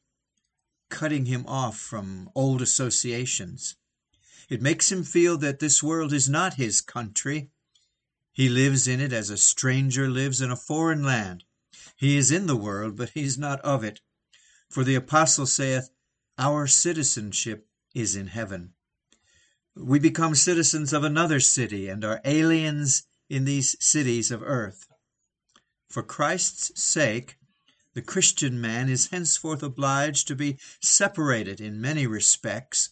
cutting 0.90 1.28
him 1.28 1.46
off 1.48 1.80
from 1.80 2.30
old 2.36 2.62
associations. 2.62 3.78
It 4.50 4.62
makes 4.62 4.92
him 4.92 5.06
feel 5.06 5.38
that 5.38 5.60
this 5.60 5.82
world 5.82 6.12
is 6.12 6.28
not 6.28 6.56
his 6.56 6.82
country. 6.82 7.52
He 8.34 8.50
lives 8.50 8.86
in 8.86 9.00
it 9.00 9.14
as 9.14 9.30
a 9.30 9.38
stranger 9.38 10.10
lives 10.10 10.42
in 10.42 10.52
a 10.52 10.58
foreign 10.58 11.04
land. 11.04 11.46
He 12.04 12.18
is 12.18 12.32
in 12.32 12.48
the 12.48 12.58
world, 12.58 12.98
but 12.98 13.12
he 13.12 13.24
is 13.24 13.38
not 13.38 13.62
of 13.62 13.82
it. 13.82 14.02
For 14.70 14.84
the 14.84 14.96
apostle 14.96 15.46
saith, 15.46 15.90
Our 16.38 16.68
citizenship 16.68 17.70
is 17.96 18.14
in 18.14 18.28
heaven. 18.28 18.74
We 19.74 20.00
become 20.00 20.36
citizens 20.36 20.92
of 20.92 21.06
another 21.06 21.40
city 21.40 21.88
and 21.88 22.04
are 22.04 22.20
aliens 22.26 23.04
in 23.30 23.46
these 23.46 23.78
cities 23.80 24.32
of 24.32 24.44
earth. 24.44 24.86
For 25.88 26.04
Christ's 26.04 26.84
sake, 26.84 27.38
the 27.94 28.02
Christian 28.02 28.60
man 28.60 28.90
is 28.90 29.08
henceforth 29.08 29.64
obliged 29.64 30.28
to 30.28 30.36
be 30.36 30.60
separated 30.82 31.62
in 31.62 31.80
many 31.80 32.06
respects 32.06 32.90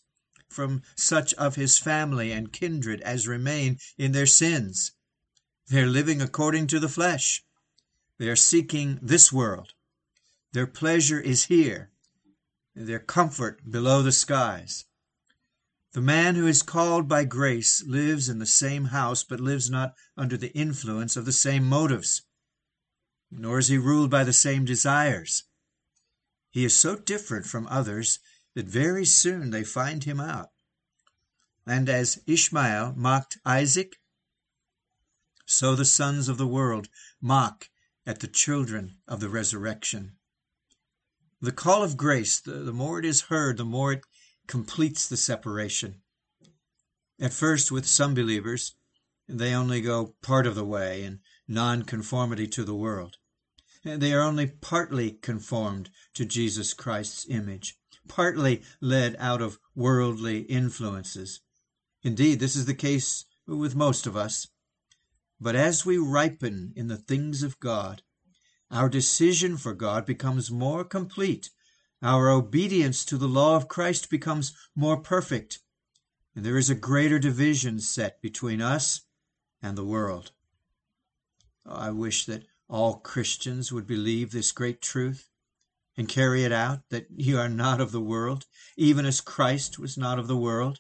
from 0.48 0.84
such 0.96 1.34
of 1.34 1.56
his 1.56 1.78
family 1.78 2.32
and 2.32 2.54
kindred 2.54 3.02
as 3.02 3.28
remain 3.28 3.78
in 3.98 4.14
their 4.14 4.26
sins. 4.26 4.94
They 5.68 5.82
are 5.82 5.88
living 5.88 6.22
according 6.22 6.68
to 6.68 6.80
the 6.80 6.88
flesh. 6.88 7.44
They 8.22 8.30
are 8.30 8.36
seeking 8.36 9.00
this 9.02 9.34
world. 9.34 9.74
Their 10.54 10.68
pleasure 10.68 11.20
is 11.20 11.46
here, 11.46 11.90
their 12.76 13.00
comfort 13.00 13.68
below 13.68 14.04
the 14.04 14.12
skies. 14.12 14.86
The 15.94 16.02
man 16.02 16.36
who 16.36 16.46
is 16.46 16.62
called 16.62 17.08
by 17.08 17.24
grace 17.24 17.84
lives 17.84 18.30
in 18.30 18.38
the 18.38 18.46
same 18.46 18.86
house, 18.94 19.24
but 19.24 19.40
lives 19.40 19.72
not 19.72 19.96
under 20.16 20.38
the 20.38 20.54
influence 20.54 21.18
of 21.18 21.26
the 21.26 21.32
same 21.32 21.64
motives, 21.68 22.22
nor 23.32 23.58
is 23.58 23.70
he 23.70 23.80
ruled 23.80 24.12
by 24.12 24.24
the 24.24 24.34
same 24.34 24.66
desires. 24.66 25.46
He 26.52 26.64
is 26.64 26.78
so 26.78 26.98
different 26.98 27.48
from 27.48 27.66
others 27.70 28.20
that 28.54 28.68
very 28.68 29.04
soon 29.04 29.50
they 29.50 29.64
find 29.64 30.04
him 30.04 30.20
out. 30.20 30.52
And 31.66 31.90
as 31.90 32.22
Ishmael 32.28 32.94
mocked 32.96 33.40
Isaac, 33.44 33.96
so 35.48 35.74
the 35.74 35.86
sons 35.86 36.30
of 36.30 36.38
the 36.38 36.46
world 36.46 36.88
mock 37.20 37.71
at 38.06 38.20
the 38.20 38.28
children 38.28 38.98
of 39.08 39.20
the 39.20 39.30
resurrection. 39.30 40.14
The 41.40 41.52
call 41.52 41.84
of 41.84 41.98
grace, 41.98 42.40
the, 42.40 42.54
the 42.54 42.74
more 42.74 43.00
it 43.00 43.06
is 43.06 43.22
heard, 43.24 43.58
the 43.58 43.66
more 43.66 43.94
it 43.94 44.04
completes 44.48 45.08
the 45.08 45.18
separation. 45.18 46.02
At 47.20 47.34
first, 47.34 47.72
with 47.72 47.88
some 47.88 48.14
believers, 48.14 48.76
they 49.28 49.54
only 49.54 49.82
go 49.82 50.16
part 50.22 50.46
of 50.48 50.56
the 50.56 50.66
way 50.66 51.04
in 51.04 51.22
nonconformity 51.48 52.48
to 52.48 52.64
the 52.64 52.76
world. 52.76 53.18
They 53.84 54.14
are 54.14 54.22
only 54.22 54.48
partly 54.48 55.12
conformed 55.12 55.90
to 56.14 56.26
Jesus 56.26 56.74
Christ's 56.74 57.26
image, 57.30 57.78
partly 58.08 58.62
led 58.80 59.16
out 59.18 59.42
of 59.42 59.60
worldly 59.76 60.42
influences. 60.42 61.42
Indeed, 62.04 62.40
this 62.40 62.56
is 62.56 62.66
the 62.66 62.74
case 62.74 63.26
with 63.48 63.76
most 63.76 64.06
of 64.06 64.16
us. 64.16 64.48
But 65.42 65.56
as 65.56 65.86
we 65.86 65.98
ripen 65.98 66.72
in 66.76 66.88
the 66.88 66.98
things 66.98 67.42
of 67.42 67.60
God, 67.60 68.04
our 68.70 68.88
decision 68.88 69.58
for 69.58 69.74
God 69.74 70.06
becomes 70.06 70.52
more 70.52 70.86
complete 70.86 71.50
our 72.04 72.30
obedience 72.30 73.06
to 73.06 73.18
the 73.18 73.28
law 73.28 73.56
of 73.56 73.68
Christ 73.68 74.10
becomes 74.10 74.54
more 74.76 74.98
perfect, 74.98 75.60
and 76.36 76.44
there 76.44 76.58
is 76.58 76.70
a 76.70 76.76
greater 76.76 77.20
division 77.20 77.80
set 77.80 78.22
between 78.22 78.60
us 78.60 79.02
and 79.62 79.78
the 79.78 79.86
world. 79.86 80.32
I 81.64 81.92
wish 81.92 82.26
that 82.26 82.48
all 82.68 82.96
Christians 82.96 83.72
would 83.72 83.86
believe 83.86 84.32
this 84.32 84.52
great 84.52 84.82
truth 84.82 85.30
and 85.96 86.10
carry 86.10 86.44
it 86.44 86.52
out 86.52 86.90
that 86.90 87.06
you 87.16 87.38
are 87.38 87.50
not 87.50 87.80
of 87.80 87.92
the 87.92 88.02
world, 88.02 88.48
even 88.78 89.06
as 89.06 89.22
Christ 89.22 89.78
was 89.78 89.96
not 89.96 90.18
of 90.18 90.28
the 90.28 90.38
world. 90.38 90.80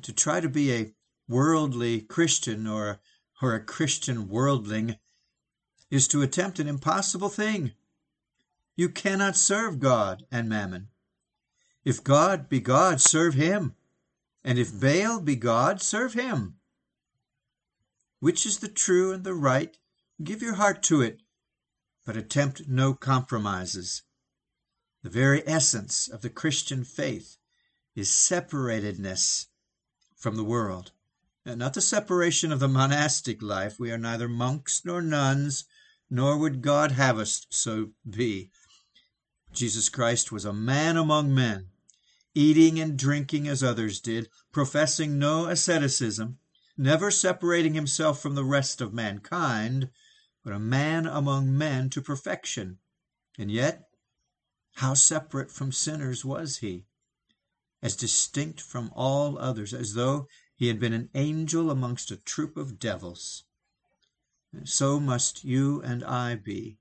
To 0.00 0.12
try 0.12 0.40
to 0.40 0.48
be 0.48 0.72
a 0.72 0.94
worldly 1.26 2.02
Christian 2.02 2.68
or, 2.68 3.00
or 3.42 3.54
a 3.54 3.60
Christian 3.60 4.28
worldling 4.28 4.96
is 5.90 6.06
to 6.08 6.22
attempt 6.22 6.60
an 6.60 6.68
impossible 6.68 7.28
thing. 7.28 7.72
You 8.76 8.88
cannot 8.88 9.36
serve 9.36 9.80
God 9.80 10.24
and 10.30 10.48
mammon. 10.48 10.88
If 11.84 12.02
God 12.04 12.48
be 12.48 12.60
God, 12.60 13.00
serve 13.00 13.34
him. 13.34 13.74
And 14.44 14.58
if 14.58 14.72
Baal 14.72 15.20
be 15.20 15.36
God, 15.36 15.82
serve 15.82 16.14
him. 16.14 16.54
Which 18.20 18.46
is 18.46 18.58
the 18.58 18.68
true 18.68 19.12
and 19.12 19.24
the 19.24 19.34
right? 19.34 19.76
Give 20.22 20.40
your 20.40 20.54
heart 20.54 20.82
to 20.84 21.02
it, 21.02 21.22
but 22.06 22.16
attempt 22.16 22.68
no 22.68 22.94
compromises. 22.94 24.02
The 25.02 25.10
very 25.10 25.46
essence 25.48 26.06
of 26.06 26.22
the 26.22 26.30
Christian 26.30 26.84
faith 26.84 27.36
is 27.96 28.08
separatedness 28.08 29.46
from 30.14 30.36
the 30.36 30.44
world. 30.44 30.92
And 31.44 31.58
not 31.58 31.74
the 31.74 31.80
separation 31.80 32.52
of 32.52 32.60
the 32.60 32.68
monastic 32.68 33.42
life. 33.42 33.78
We 33.78 33.90
are 33.90 33.98
neither 33.98 34.28
monks 34.28 34.82
nor 34.84 35.02
nuns, 35.02 35.64
nor 36.08 36.38
would 36.38 36.62
God 36.62 36.92
have 36.92 37.18
us 37.18 37.46
so 37.50 37.90
be. 38.08 38.50
Jesus 39.52 39.88
Christ 39.88 40.30
was 40.30 40.44
a 40.44 40.52
man 40.52 40.96
among 40.96 41.34
men, 41.34 41.70
eating 42.34 42.78
and 42.78 42.96
drinking 42.96 43.48
as 43.48 43.62
others 43.62 44.00
did, 44.00 44.28
professing 44.52 45.18
no 45.18 45.46
asceticism, 45.46 46.38
never 46.76 47.10
separating 47.10 47.74
himself 47.74 48.22
from 48.22 48.34
the 48.34 48.44
rest 48.44 48.80
of 48.80 48.94
mankind, 48.94 49.90
but 50.44 50.52
a 50.52 50.58
man 50.58 51.06
among 51.06 51.56
men 51.56 51.90
to 51.90 52.00
perfection. 52.00 52.78
And 53.36 53.50
yet, 53.50 53.88
how 54.76 54.94
separate 54.94 55.50
from 55.50 55.72
sinners 55.72 56.24
was 56.24 56.58
he? 56.58 56.86
As 57.82 57.96
distinct 57.96 58.60
from 58.60 58.90
all 58.94 59.38
others, 59.38 59.74
as 59.74 59.94
though 59.94 60.28
he 60.62 60.68
had 60.68 60.78
been 60.78 60.92
an 60.92 61.10
angel 61.16 61.72
amongst 61.72 62.12
a 62.12 62.16
troop 62.16 62.56
of 62.56 62.78
devils. 62.78 63.42
So 64.62 65.00
must 65.00 65.42
you 65.42 65.82
and 65.82 66.04
I 66.04 66.36
be. 66.36 66.78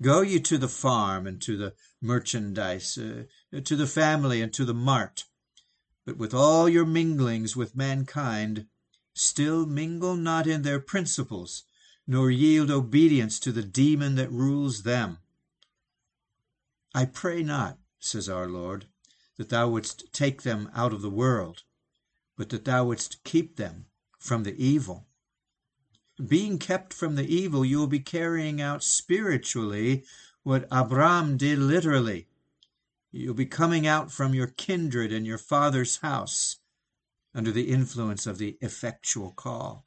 Go 0.00 0.22
ye 0.22 0.40
to 0.40 0.56
the 0.56 0.66
farm 0.66 1.26
and 1.26 1.38
to 1.42 1.58
the 1.58 1.74
merchandise, 2.00 2.96
uh, 2.96 3.24
to 3.62 3.76
the 3.76 3.86
family 3.86 4.40
and 4.40 4.50
to 4.54 4.64
the 4.64 4.72
mart. 4.72 5.24
But 6.06 6.16
with 6.16 6.32
all 6.32 6.70
your 6.70 6.86
minglings 6.86 7.54
with 7.54 7.76
mankind, 7.76 8.66
still 9.12 9.66
mingle 9.66 10.16
not 10.16 10.46
in 10.46 10.62
their 10.62 10.80
principles, 10.80 11.64
nor 12.06 12.30
yield 12.30 12.70
obedience 12.70 13.38
to 13.40 13.52
the 13.52 13.62
demon 13.62 14.14
that 14.14 14.32
rules 14.32 14.84
them. 14.84 15.18
I 16.94 17.04
pray 17.04 17.42
not, 17.42 17.78
says 17.98 18.26
our 18.26 18.48
Lord, 18.48 18.86
that 19.36 19.50
thou 19.50 19.68
wouldst 19.68 20.14
take 20.14 20.44
them 20.44 20.70
out 20.74 20.94
of 20.94 21.02
the 21.02 21.10
world, 21.10 21.62
but 22.36 22.50
that 22.50 22.64
thou 22.64 22.84
wouldst 22.84 23.24
keep 23.24 23.56
them 23.56 23.86
from 24.18 24.42
the 24.42 24.64
evil 24.64 25.06
being 26.24 26.58
kept 26.58 26.94
from 26.94 27.14
the 27.14 27.34
evil, 27.34 27.64
you 27.64 27.78
will 27.78 27.86
be 27.86 28.00
carrying 28.00 28.60
out 28.60 28.82
spiritually 28.82 30.04
what 30.42 30.66
Abram 30.70 31.36
did 31.36 31.58
literally. 31.58 32.28
You'll 33.12 33.34
be 33.34 33.46
coming 33.46 33.86
out 33.86 34.10
from 34.10 34.34
your 34.34 34.46
kindred 34.46 35.12
and 35.12 35.26
your 35.26 35.38
father's 35.38 35.98
house 35.98 36.56
under 37.34 37.50
the 37.50 37.70
influence 37.70 38.26
of 38.26 38.38
the 38.38 38.56
effectual 38.60 39.32
call. 39.32 39.86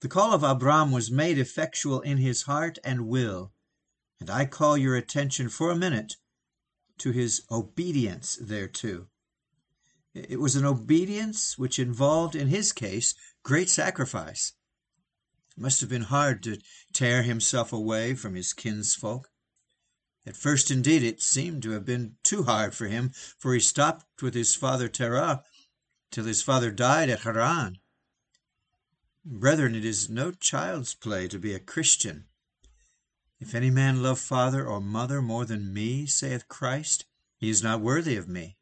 The 0.00 0.08
call 0.08 0.34
of 0.34 0.42
Abram 0.42 0.92
was 0.92 1.10
made 1.10 1.38
effectual 1.38 2.02
in 2.02 2.18
his 2.18 2.42
heart 2.42 2.78
and 2.84 3.08
will, 3.08 3.52
and 4.20 4.28
I 4.28 4.44
call 4.44 4.76
your 4.76 4.96
attention 4.96 5.48
for 5.48 5.70
a 5.70 5.76
minute 5.76 6.16
to 6.98 7.12
his 7.12 7.42
obedience 7.50 8.38
thereto. 8.40 9.08
It 10.14 10.38
was 10.38 10.54
an 10.54 10.64
obedience 10.64 11.58
which 11.58 11.80
involved, 11.80 12.36
in 12.36 12.46
his 12.46 12.72
case, 12.72 13.14
great 13.42 13.68
sacrifice. 13.68 14.52
It 15.56 15.60
must 15.60 15.80
have 15.80 15.90
been 15.90 16.02
hard 16.02 16.42
to 16.44 16.60
tear 16.92 17.24
himself 17.24 17.72
away 17.72 18.14
from 18.14 18.36
his 18.36 18.52
kinsfolk. 18.52 19.30
At 20.24 20.36
first, 20.36 20.70
indeed, 20.70 21.02
it 21.02 21.20
seemed 21.20 21.62
to 21.64 21.70
have 21.72 21.84
been 21.84 22.16
too 22.22 22.44
hard 22.44 22.74
for 22.74 22.86
him, 22.86 23.12
for 23.38 23.54
he 23.54 23.60
stopped 23.60 24.22
with 24.22 24.34
his 24.34 24.54
father 24.54 24.88
Terah 24.88 25.44
till 26.10 26.24
his 26.24 26.42
father 26.42 26.70
died 26.70 27.10
at 27.10 27.20
Haran. 27.20 27.78
Brethren, 29.24 29.74
it 29.74 29.84
is 29.84 30.08
no 30.08 30.30
child's 30.30 30.94
play 30.94 31.26
to 31.28 31.38
be 31.40 31.54
a 31.54 31.58
Christian. 31.58 32.26
If 33.40 33.54
any 33.54 33.70
man 33.70 34.02
love 34.02 34.20
father 34.20 34.64
or 34.64 34.80
mother 34.80 35.20
more 35.20 35.44
than 35.44 35.74
me, 35.74 36.06
saith 36.06 36.46
Christ, 36.46 37.04
he 37.36 37.50
is 37.50 37.62
not 37.62 37.80
worthy 37.80 38.16
of 38.16 38.28
me. 38.28 38.56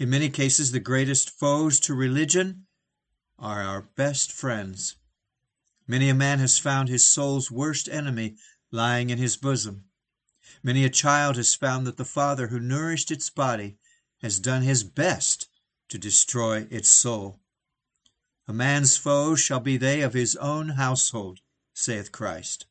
In 0.00 0.08
many 0.08 0.30
cases, 0.30 0.72
the 0.72 0.80
greatest 0.80 1.28
foes 1.28 1.78
to 1.80 1.92
religion 1.92 2.66
are 3.38 3.60
our 3.60 3.82
best 3.82 4.32
friends. 4.32 4.96
Many 5.86 6.08
a 6.08 6.14
man 6.14 6.38
has 6.38 6.58
found 6.58 6.88
his 6.88 7.04
soul's 7.04 7.50
worst 7.50 7.86
enemy 7.86 8.38
lying 8.70 9.10
in 9.10 9.18
his 9.18 9.36
bosom. 9.36 9.90
Many 10.62 10.86
a 10.86 10.88
child 10.88 11.36
has 11.36 11.54
found 11.54 11.86
that 11.86 11.98
the 11.98 12.06
father 12.06 12.46
who 12.46 12.58
nourished 12.58 13.10
its 13.10 13.28
body 13.28 13.76
has 14.22 14.40
done 14.40 14.62
his 14.62 14.84
best 14.84 15.48
to 15.90 15.98
destroy 15.98 16.66
its 16.70 16.88
soul. 16.88 17.38
A 18.48 18.54
man's 18.54 18.96
foes 18.96 19.38
shall 19.38 19.60
be 19.60 19.76
they 19.76 20.00
of 20.00 20.14
his 20.14 20.34
own 20.36 20.70
household, 20.70 21.40
saith 21.74 22.10
Christ. 22.10 22.64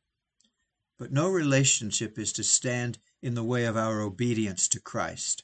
But 0.97 1.11
no 1.11 1.29
relationship 1.29 2.17
is 2.17 2.33
to 2.33 2.43
stand 2.43 2.97
in 3.21 3.35
the 3.35 3.43
way 3.43 3.65
of 3.65 3.77
our 3.77 4.01
obedience 4.01 4.67
to 4.69 4.79
Christ. 4.79 5.43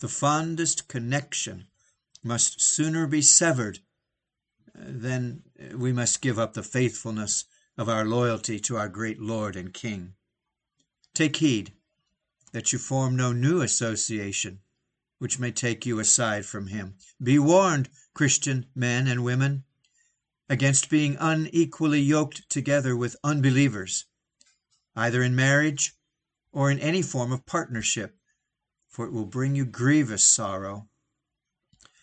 The 0.00 0.08
fondest 0.08 0.86
connection 0.86 1.66
must 2.22 2.60
sooner 2.60 3.06
be 3.06 3.22
severed 3.22 3.80
uh, 4.74 4.84
than 4.86 5.42
we 5.74 5.92
must 5.92 6.20
give 6.20 6.38
up 6.38 6.54
the 6.54 6.62
faithfulness 6.62 7.44
of 7.76 7.88
our 7.88 8.04
loyalty 8.04 8.60
to 8.60 8.76
our 8.76 8.88
great 8.88 9.20
Lord 9.20 9.56
and 9.56 9.74
King. 9.74 10.14
Take 11.14 11.36
heed 11.36 11.72
that 12.52 12.72
you 12.72 12.78
form 12.78 13.16
no 13.16 13.32
new 13.32 13.60
association 13.60 14.60
which 15.18 15.38
may 15.38 15.50
take 15.50 15.84
you 15.84 15.98
aside 15.98 16.46
from 16.46 16.68
him. 16.68 16.94
Be 17.20 17.38
warned, 17.38 17.90
Christian 18.14 18.66
men 18.74 19.08
and 19.08 19.24
women, 19.24 19.64
against 20.48 20.88
being 20.88 21.16
unequally 21.18 22.00
yoked 22.00 22.48
together 22.48 22.96
with 22.96 23.16
unbelievers, 23.24 24.06
either 24.94 25.22
in 25.22 25.34
marriage 25.34 25.94
or 26.52 26.70
in 26.70 26.78
any 26.78 27.02
form 27.02 27.32
of 27.32 27.46
partnership, 27.46 28.17
for 28.98 29.06
it 29.06 29.12
will 29.12 29.24
bring 29.24 29.54
you 29.54 29.64
grievous 29.64 30.24
sorrow. 30.24 30.88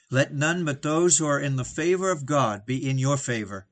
Let 0.09 0.33
none 0.33 0.63
but 0.63 0.81
those 0.81 1.17
who 1.17 1.25
are 1.25 1.41
in 1.41 1.57
the 1.57 1.65
favor 1.65 2.09
of 2.09 2.25
God 2.25 2.65
be 2.65 2.89
in 2.89 2.97
your 2.97 3.17
favor. 3.17 3.67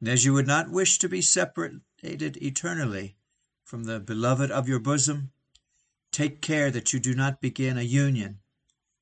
And 0.00 0.08
as 0.08 0.24
you 0.24 0.32
would 0.32 0.46
not 0.46 0.70
wish 0.70 0.98
to 1.00 1.08
be 1.10 1.20
separated 1.20 2.38
eternally, 2.42 3.18
from 3.62 3.84
the 3.84 4.00
beloved 4.00 4.50
of 4.50 4.70
your 4.70 4.78
bosom, 4.78 5.32
take 6.12 6.40
care 6.40 6.70
that 6.70 6.94
you 6.94 6.98
do 6.98 7.14
not 7.14 7.42
begin 7.42 7.76
a 7.76 7.82
union 7.82 8.38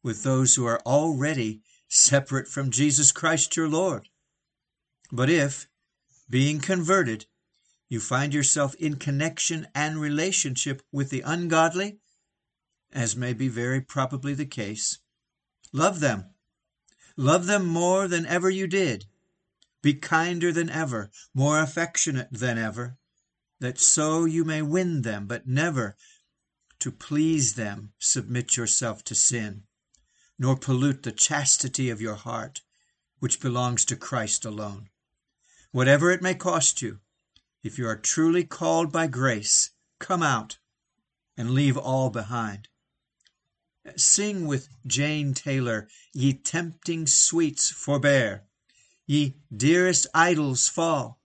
with 0.02 0.24
those 0.24 0.56
who 0.56 0.66
are 0.66 0.80
already 0.84 1.62
separate 1.86 2.48
from 2.48 2.72
Jesus 2.72 3.12
Christ 3.12 3.56
your 3.56 3.68
Lord. 3.68 4.08
But 5.12 5.30
if, 5.30 5.68
being 6.28 6.58
converted, 6.58 7.26
you 7.88 8.00
find 8.00 8.34
yourself 8.34 8.74
in 8.80 8.96
connection 8.96 9.68
and 9.76 10.00
relationship 10.00 10.82
with 10.90 11.10
the 11.10 11.20
ungodly, 11.20 12.00
as 12.92 13.16
may 13.16 13.32
be 13.32 13.48
very 13.48 13.80
probably 13.80 14.34
the 14.34 14.46
case, 14.46 14.98
love 15.72 16.00
them. 16.00 16.30
Love 17.16 17.46
them 17.46 17.66
more 17.66 18.08
than 18.08 18.24
ever 18.26 18.48
you 18.48 18.66
did. 18.66 19.06
Be 19.82 19.94
kinder 19.94 20.52
than 20.52 20.70
ever, 20.70 21.10
more 21.34 21.60
affectionate 21.60 22.28
than 22.30 22.58
ever, 22.58 22.96
that 23.60 23.78
so 23.78 24.24
you 24.24 24.44
may 24.44 24.62
win 24.62 25.02
them, 25.02 25.26
but 25.26 25.46
never 25.46 25.96
to 26.78 26.92
please 26.92 27.54
them 27.54 27.92
submit 27.98 28.56
yourself 28.56 29.02
to 29.04 29.14
sin, 29.14 29.64
nor 30.38 30.56
pollute 30.56 31.02
the 31.02 31.12
chastity 31.12 31.90
of 31.90 32.00
your 32.00 32.14
heart, 32.14 32.62
which 33.18 33.40
belongs 33.40 33.84
to 33.84 33.96
Christ 33.96 34.44
alone. 34.44 34.90
Whatever 35.72 36.10
it 36.10 36.22
may 36.22 36.34
cost 36.34 36.80
you, 36.82 37.00
if 37.62 37.78
you 37.78 37.86
are 37.88 37.96
truly 37.96 38.44
called 38.44 38.92
by 38.92 39.08
grace, 39.08 39.70
come 39.98 40.22
out 40.22 40.58
and 41.36 41.50
leave 41.50 41.76
all 41.76 42.10
behind. 42.10 42.68
Sing 43.96 44.46
with 44.46 44.68
Jane 44.86 45.34
Taylor, 45.34 45.88
Ye 46.12 46.32
tempting 46.34 47.06
sweets 47.06 47.70
forbear, 47.70 48.44
ye 49.06 49.36
dearest 49.54 50.06
idols 50.12 50.68
fall, 50.68 51.20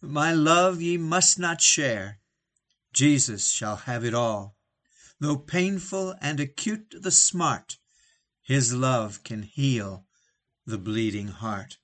my 0.00 0.32
love 0.32 0.80
ye 0.80 0.96
must 0.96 1.38
not 1.38 1.60
share. 1.60 2.20
Jesus 2.92 3.50
shall 3.50 3.76
have 3.76 4.04
it 4.04 4.14
all. 4.14 4.56
Though 5.20 5.36
painful 5.36 6.14
and 6.20 6.38
acute 6.38 6.94
the 7.00 7.10
smart, 7.10 7.78
his 8.42 8.72
love 8.72 9.24
can 9.24 9.42
heal 9.42 10.06
the 10.64 10.78
bleeding 10.78 11.28
heart. 11.28 11.78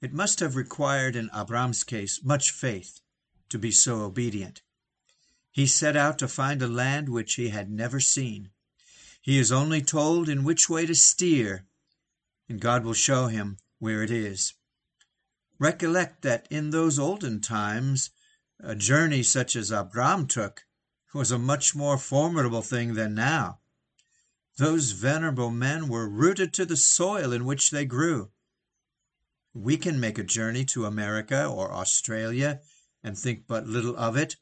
It 0.00 0.12
must 0.12 0.40
have 0.40 0.54
required 0.54 1.16
in 1.16 1.30
Abram's 1.34 1.82
case 1.82 2.22
much 2.22 2.50
faith 2.50 3.00
to 3.48 3.58
be 3.58 3.70
so 3.70 4.02
obedient. 4.02 4.62
He 5.54 5.68
set 5.68 5.96
out 5.96 6.18
to 6.18 6.26
find 6.26 6.60
a 6.60 6.66
land 6.66 7.08
which 7.08 7.34
he 7.34 7.50
had 7.50 7.70
never 7.70 8.00
seen. 8.00 8.50
He 9.22 9.38
is 9.38 9.52
only 9.52 9.80
told 9.82 10.28
in 10.28 10.42
which 10.42 10.68
way 10.68 10.84
to 10.84 10.96
steer, 10.96 11.64
and 12.48 12.60
God 12.60 12.82
will 12.82 12.92
show 12.92 13.28
him 13.28 13.58
where 13.78 14.02
it 14.02 14.10
is. 14.10 14.54
Recollect 15.60 16.22
that 16.22 16.48
in 16.50 16.70
those 16.70 16.98
olden 16.98 17.40
times 17.40 18.10
a 18.58 18.74
journey 18.74 19.22
such 19.22 19.54
as 19.54 19.70
Abram 19.70 20.26
took 20.26 20.66
was 21.12 21.30
a 21.30 21.38
much 21.38 21.72
more 21.72 21.98
formidable 21.98 22.62
thing 22.62 22.94
than 22.94 23.14
now. 23.14 23.60
Those 24.56 24.90
venerable 24.90 25.52
men 25.52 25.86
were 25.86 26.08
rooted 26.08 26.52
to 26.54 26.66
the 26.66 26.76
soil 26.76 27.32
in 27.32 27.44
which 27.44 27.70
they 27.70 27.84
grew. 27.84 28.32
We 29.52 29.76
can 29.76 30.00
make 30.00 30.18
a 30.18 30.24
journey 30.24 30.64
to 30.64 30.84
America 30.84 31.46
or 31.46 31.72
Australia 31.72 32.60
and 33.04 33.16
think 33.16 33.46
but 33.46 33.68
little 33.68 33.96
of 33.96 34.16
it. 34.16 34.34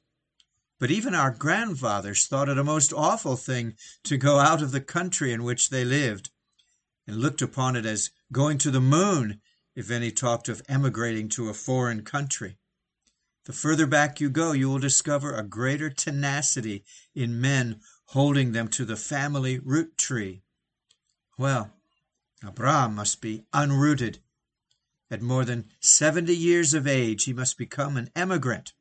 But 0.83 0.91
even 0.91 1.15
our 1.15 1.31
grandfathers 1.31 2.27
thought 2.27 2.49
it 2.49 2.59
a 2.59 2.65
most 2.65 2.93
awful 2.93 3.37
thing 3.37 3.77
to 4.03 4.17
go 4.17 4.41
out 4.41 4.63
of 4.63 4.73
the 4.73 4.81
country 4.81 5.33
in 5.33 5.45
which 5.45 5.71
they 5.71 5.85
lived, 5.85 6.31
and 7.07 7.19
looked 7.19 7.41
upon 7.41 7.77
it 7.77 7.87
as 7.87 8.11
going 8.33 8.59
to 8.59 8.71
the 8.73 8.81
moon 8.81 9.41
if 9.77 9.93
any 9.93 10.11
talked 10.11 10.49
of 10.49 10.61
emigrating 10.69 11.29
to 11.29 11.49
a 11.49 11.55
foreign 11.55 12.03
country. 12.03 12.59
The 13.45 13.53
further 13.53 13.87
back 13.87 14.21
you 14.21 14.29
go, 14.29 14.51
you 14.51 14.69
will 14.69 14.81
discover 14.81 15.37
a 15.37 15.45
greater 15.45 15.89
tenacity 15.89 16.85
in 17.15 17.41
men 17.41 17.81
holding 18.07 18.51
them 18.51 18.67
to 18.71 18.85
the 18.85 18.97
family 18.97 19.61
root 19.61 19.97
tree. 19.97 20.43
Well, 21.39 21.73
Abraham 22.45 22.97
must 22.97 23.21
be 23.21 23.45
unrooted. 23.53 24.19
At 25.13 25.23
more 25.23 25.45
than 25.45 25.71
seventy 25.79 26.37
years 26.37 26.75
of 26.75 26.89
age, 26.89 27.23
he 27.23 27.33
must 27.33 27.57
become 27.57 27.97
an 27.97 28.11
emigrant. 28.17 28.73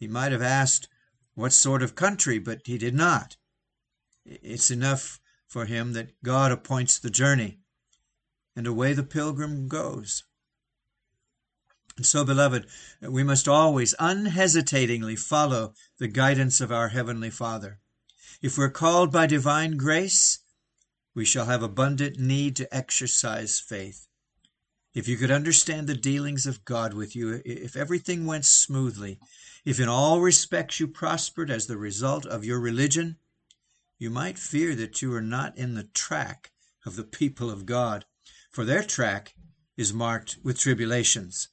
He 0.00 0.08
might 0.08 0.32
have 0.32 0.42
asked 0.42 0.88
what 1.34 1.52
sort 1.52 1.82
of 1.82 1.94
country, 1.94 2.38
but 2.38 2.62
he 2.64 2.78
did 2.78 2.94
not. 2.94 3.36
It's 4.24 4.70
enough 4.70 5.20
for 5.46 5.66
him 5.66 5.92
that 5.92 6.22
God 6.22 6.50
appoints 6.50 6.98
the 6.98 7.10
journey 7.10 7.60
and 8.56 8.66
away 8.66 8.94
the 8.94 9.02
pilgrim 9.02 9.68
goes. 9.68 10.24
And 11.96 12.06
so, 12.06 12.24
beloved, 12.24 12.66
we 13.02 13.22
must 13.22 13.46
always 13.46 13.94
unhesitatingly 13.98 15.16
follow 15.16 15.74
the 15.98 16.08
guidance 16.08 16.60
of 16.62 16.72
our 16.72 16.88
Heavenly 16.88 17.30
Father. 17.30 17.78
If 18.40 18.56
we're 18.56 18.70
called 18.70 19.12
by 19.12 19.26
divine 19.26 19.76
grace, 19.76 20.38
we 21.14 21.26
shall 21.26 21.44
have 21.44 21.62
abundant 21.62 22.18
need 22.18 22.56
to 22.56 22.74
exercise 22.74 23.60
faith. 23.60 24.06
If 24.94 25.08
you 25.08 25.18
could 25.18 25.30
understand 25.30 25.86
the 25.86 25.94
dealings 25.94 26.46
of 26.46 26.64
God 26.64 26.94
with 26.94 27.14
you, 27.14 27.42
if 27.44 27.76
everything 27.76 28.24
went 28.24 28.46
smoothly, 28.46 29.18
if 29.64 29.80
in 29.80 29.88
all 29.88 30.20
respects 30.20 30.80
you 30.80 30.88
prospered 30.88 31.50
as 31.50 31.66
the 31.66 31.76
result 31.76 32.26
of 32.26 32.44
your 32.44 32.60
religion, 32.60 33.16
you 33.98 34.10
might 34.10 34.38
fear 34.38 34.74
that 34.74 35.02
you 35.02 35.12
are 35.14 35.20
not 35.20 35.56
in 35.56 35.74
the 35.74 35.84
track 35.84 36.52
of 36.86 36.96
the 36.96 37.04
people 37.04 37.50
of 37.50 37.66
God 37.66 38.04
for 38.50 38.64
their 38.64 38.82
track 38.82 39.34
is 39.76 39.94
marked 39.94 40.38
with 40.42 40.58
tribulations. 40.58 41.48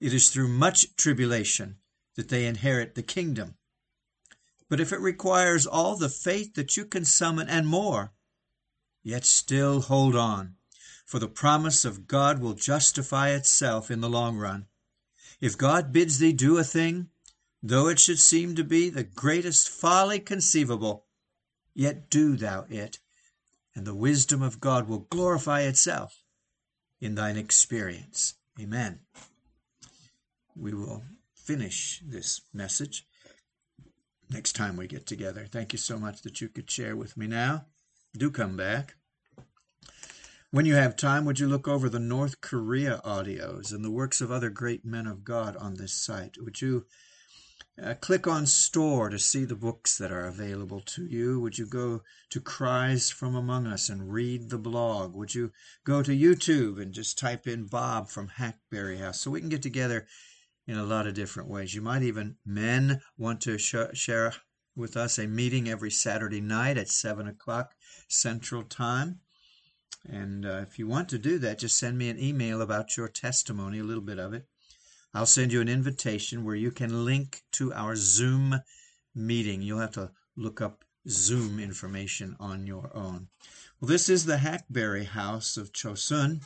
It 0.00 0.14
is 0.14 0.30
through 0.30 0.48
much 0.48 0.96
tribulation 0.96 1.76
that 2.16 2.28
they 2.28 2.46
inherit 2.46 2.94
the 2.94 3.02
kingdom. 3.02 3.56
But 4.68 4.80
if 4.80 4.92
it 4.92 5.00
requires 5.00 5.66
all 5.66 5.96
the 5.96 6.08
faith 6.08 6.54
that 6.54 6.76
you 6.76 6.86
can 6.86 7.04
summon 7.04 7.48
and 7.48 7.66
more, 7.66 8.14
yet 9.02 9.26
still 9.26 9.82
hold 9.82 10.16
on, 10.16 10.56
for 11.04 11.18
the 11.18 11.28
promise 11.28 11.84
of 11.84 12.06
God 12.06 12.40
will 12.40 12.54
justify 12.54 13.30
itself 13.30 13.90
in 13.90 14.00
the 14.00 14.08
long 14.08 14.38
run. 14.38 14.66
If 15.40 15.58
God 15.58 15.92
bids 15.92 16.18
thee 16.18 16.32
do 16.32 16.56
a 16.56 16.64
thing, 16.64 17.10
though 17.66 17.88
it 17.88 17.98
should 17.98 18.18
seem 18.18 18.54
to 18.54 18.62
be 18.62 18.90
the 18.90 19.02
greatest 19.02 19.70
folly 19.70 20.20
conceivable, 20.20 21.06
yet 21.74 22.10
do 22.10 22.36
thou 22.36 22.66
it, 22.68 22.98
and 23.74 23.86
the 23.86 23.94
wisdom 23.94 24.42
of 24.42 24.60
God 24.60 24.86
will 24.86 25.06
glorify 25.10 25.62
itself 25.62 26.22
in 27.00 27.14
thine 27.14 27.38
experience. 27.38 28.34
Amen. 28.60 29.00
we 30.54 30.74
will 30.74 31.02
finish 31.34 32.02
this 32.06 32.42
message 32.52 33.06
next 34.30 34.52
time 34.52 34.76
we 34.76 34.86
get 34.86 35.06
together. 35.06 35.46
Thank 35.50 35.72
you 35.72 35.78
so 35.78 35.98
much 35.98 36.20
that 36.22 36.40
you 36.42 36.48
could 36.48 36.70
share 36.70 36.94
with 36.94 37.16
me 37.16 37.26
now. 37.26 37.64
Do 38.16 38.30
come 38.30 38.58
back. 38.58 38.94
When 40.50 40.66
you 40.66 40.74
have 40.74 40.96
time, 40.96 41.24
would 41.24 41.40
you 41.40 41.48
look 41.48 41.66
over 41.66 41.88
the 41.88 41.98
North 41.98 42.40
Korea 42.42 43.00
audios 43.04 43.72
and 43.72 43.84
the 43.84 43.90
works 43.90 44.20
of 44.20 44.30
other 44.30 44.50
great 44.50 44.84
men 44.84 45.06
of 45.06 45.24
God 45.24 45.56
on 45.56 45.74
this 45.74 45.94
site? 45.94 46.36
Would 46.40 46.60
you 46.60 46.84
uh, 47.82 47.94
click 47.94 48.26
on 48.26 48.46
store 48.46 49.08
to 49.08 49.18
see 49.18 49.44
the 49.44 49.56
books 49.56 49.98
that 49.98 50.12
are 50.12 50.26
available 50.26 50.80
to 50.80 51.04
you. 51.04 51.40
Would 51.40 51.58
you 51.58 51.66
go 51.66 52.02
to 52.30 52.40
Cries 52.40 53.10
from 53.10 53.34
Among 53.34 53.66
Us 53.66 53.88
and 53.88 54.12
read 54.12 54.50
the 54.50 54.58
blog? 54.58 55.14
Would 55.14 55.34
you 55.34 55.50
go 55.84 56.02
to 56.02 56.16
YouTube 56.16 56.80
and 56.80 56.92
just 56.92 57.18
type 57.18 57.46
in 57.48 57.66
Bob 57.66 58.08
from 58.08 58.28
Hackberry 58.28 58.98
House 58.98 59.20
so 59.20 59.30
we 59.30 59.40
can 59.40 59.48
get 59.48 59.62
together 59.62 60.06
in 60.66 60.78
a 60.78 60.84
lot 60.84 61.08
of 61.08 61.14
different 61.14 61.48
ways? 61.48 61.74
You 61.74 61.82
might 61.82 62.02
even, 62.02 62.36
men, 62.46 63.00
want 63.18 63.40
to 63.42 63.58
sh- 63.58 63.74
share 63.94 64.32
with 64.76 64.96
us 64.96 65.18
a 65.18 65.26
meeting 65.26 65.68
every 65.68 65.90
Saturday 65.90 66.40
night 66.40 66.78
at 66.78 66.88
7 66.88 67.26
o'clock 67.26 67.74
Central 68.08 68.62
Time. 68.62 69.18
And 70.08 70.46
uh, 70.46 70.64
if 70.68 70.78
you 70.78 70.86
want 70.86 71.08
to 71.08 71.18
do 71.18 71.38
that, 71.38 71.58
just 71.58 71.78
send 71.78 71.98
me 71.98 72.08
an 72.08 72.20
email 72.20 72.62
about 72.62 72.96
your 72.96 73.08
testimony, 73.08 73.80
a 73.80 73.84
little 73.84 74.02
bit 74.02 74.18
of 74.18 74.32
it 74.32 74.46
I'll 75.14 75.26
send 75.26 75.52
you 75.52 75.60
an 75.60 75.68
invitation 75.68 76.44
where 76.44 76.56
you 76.56 76.72
can 76.72 77.04
link 77.04 77.42
to 77.52 77.72
our 77.72 77.94
Zoom 77.94 78.60
meeting. 79.14 79.62
You'll 79.62 79.78
have 79.78 79.92
to 79.92 80.10
look 80.36 80.60
up 80.60 80.84
Zoom 81.08 81.60
information 81.60 82.36
on 82.40 82.66
your 82.66 82.90
own. 82.94 83.28
Well, 83.80 83.88
this 83.88 84.08
is 84.08 84.24
the 84.24 84.38
Hackberry 84.38 85.04
House 85.04 85.56
of 85.56 85.72
Chosun. 85.72 86.42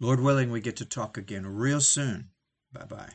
Lord 0.00 0.20
willing, 0.20 0.50
we 0.50 0.60
get 0.60 0.76
to 0.76 0.84
talk 0.84 1.16
again 1.16 1.46
real 1.46 1.80
soon. 1.80 2.30
Bye 2.72 2.86
bye. 2.86 3.12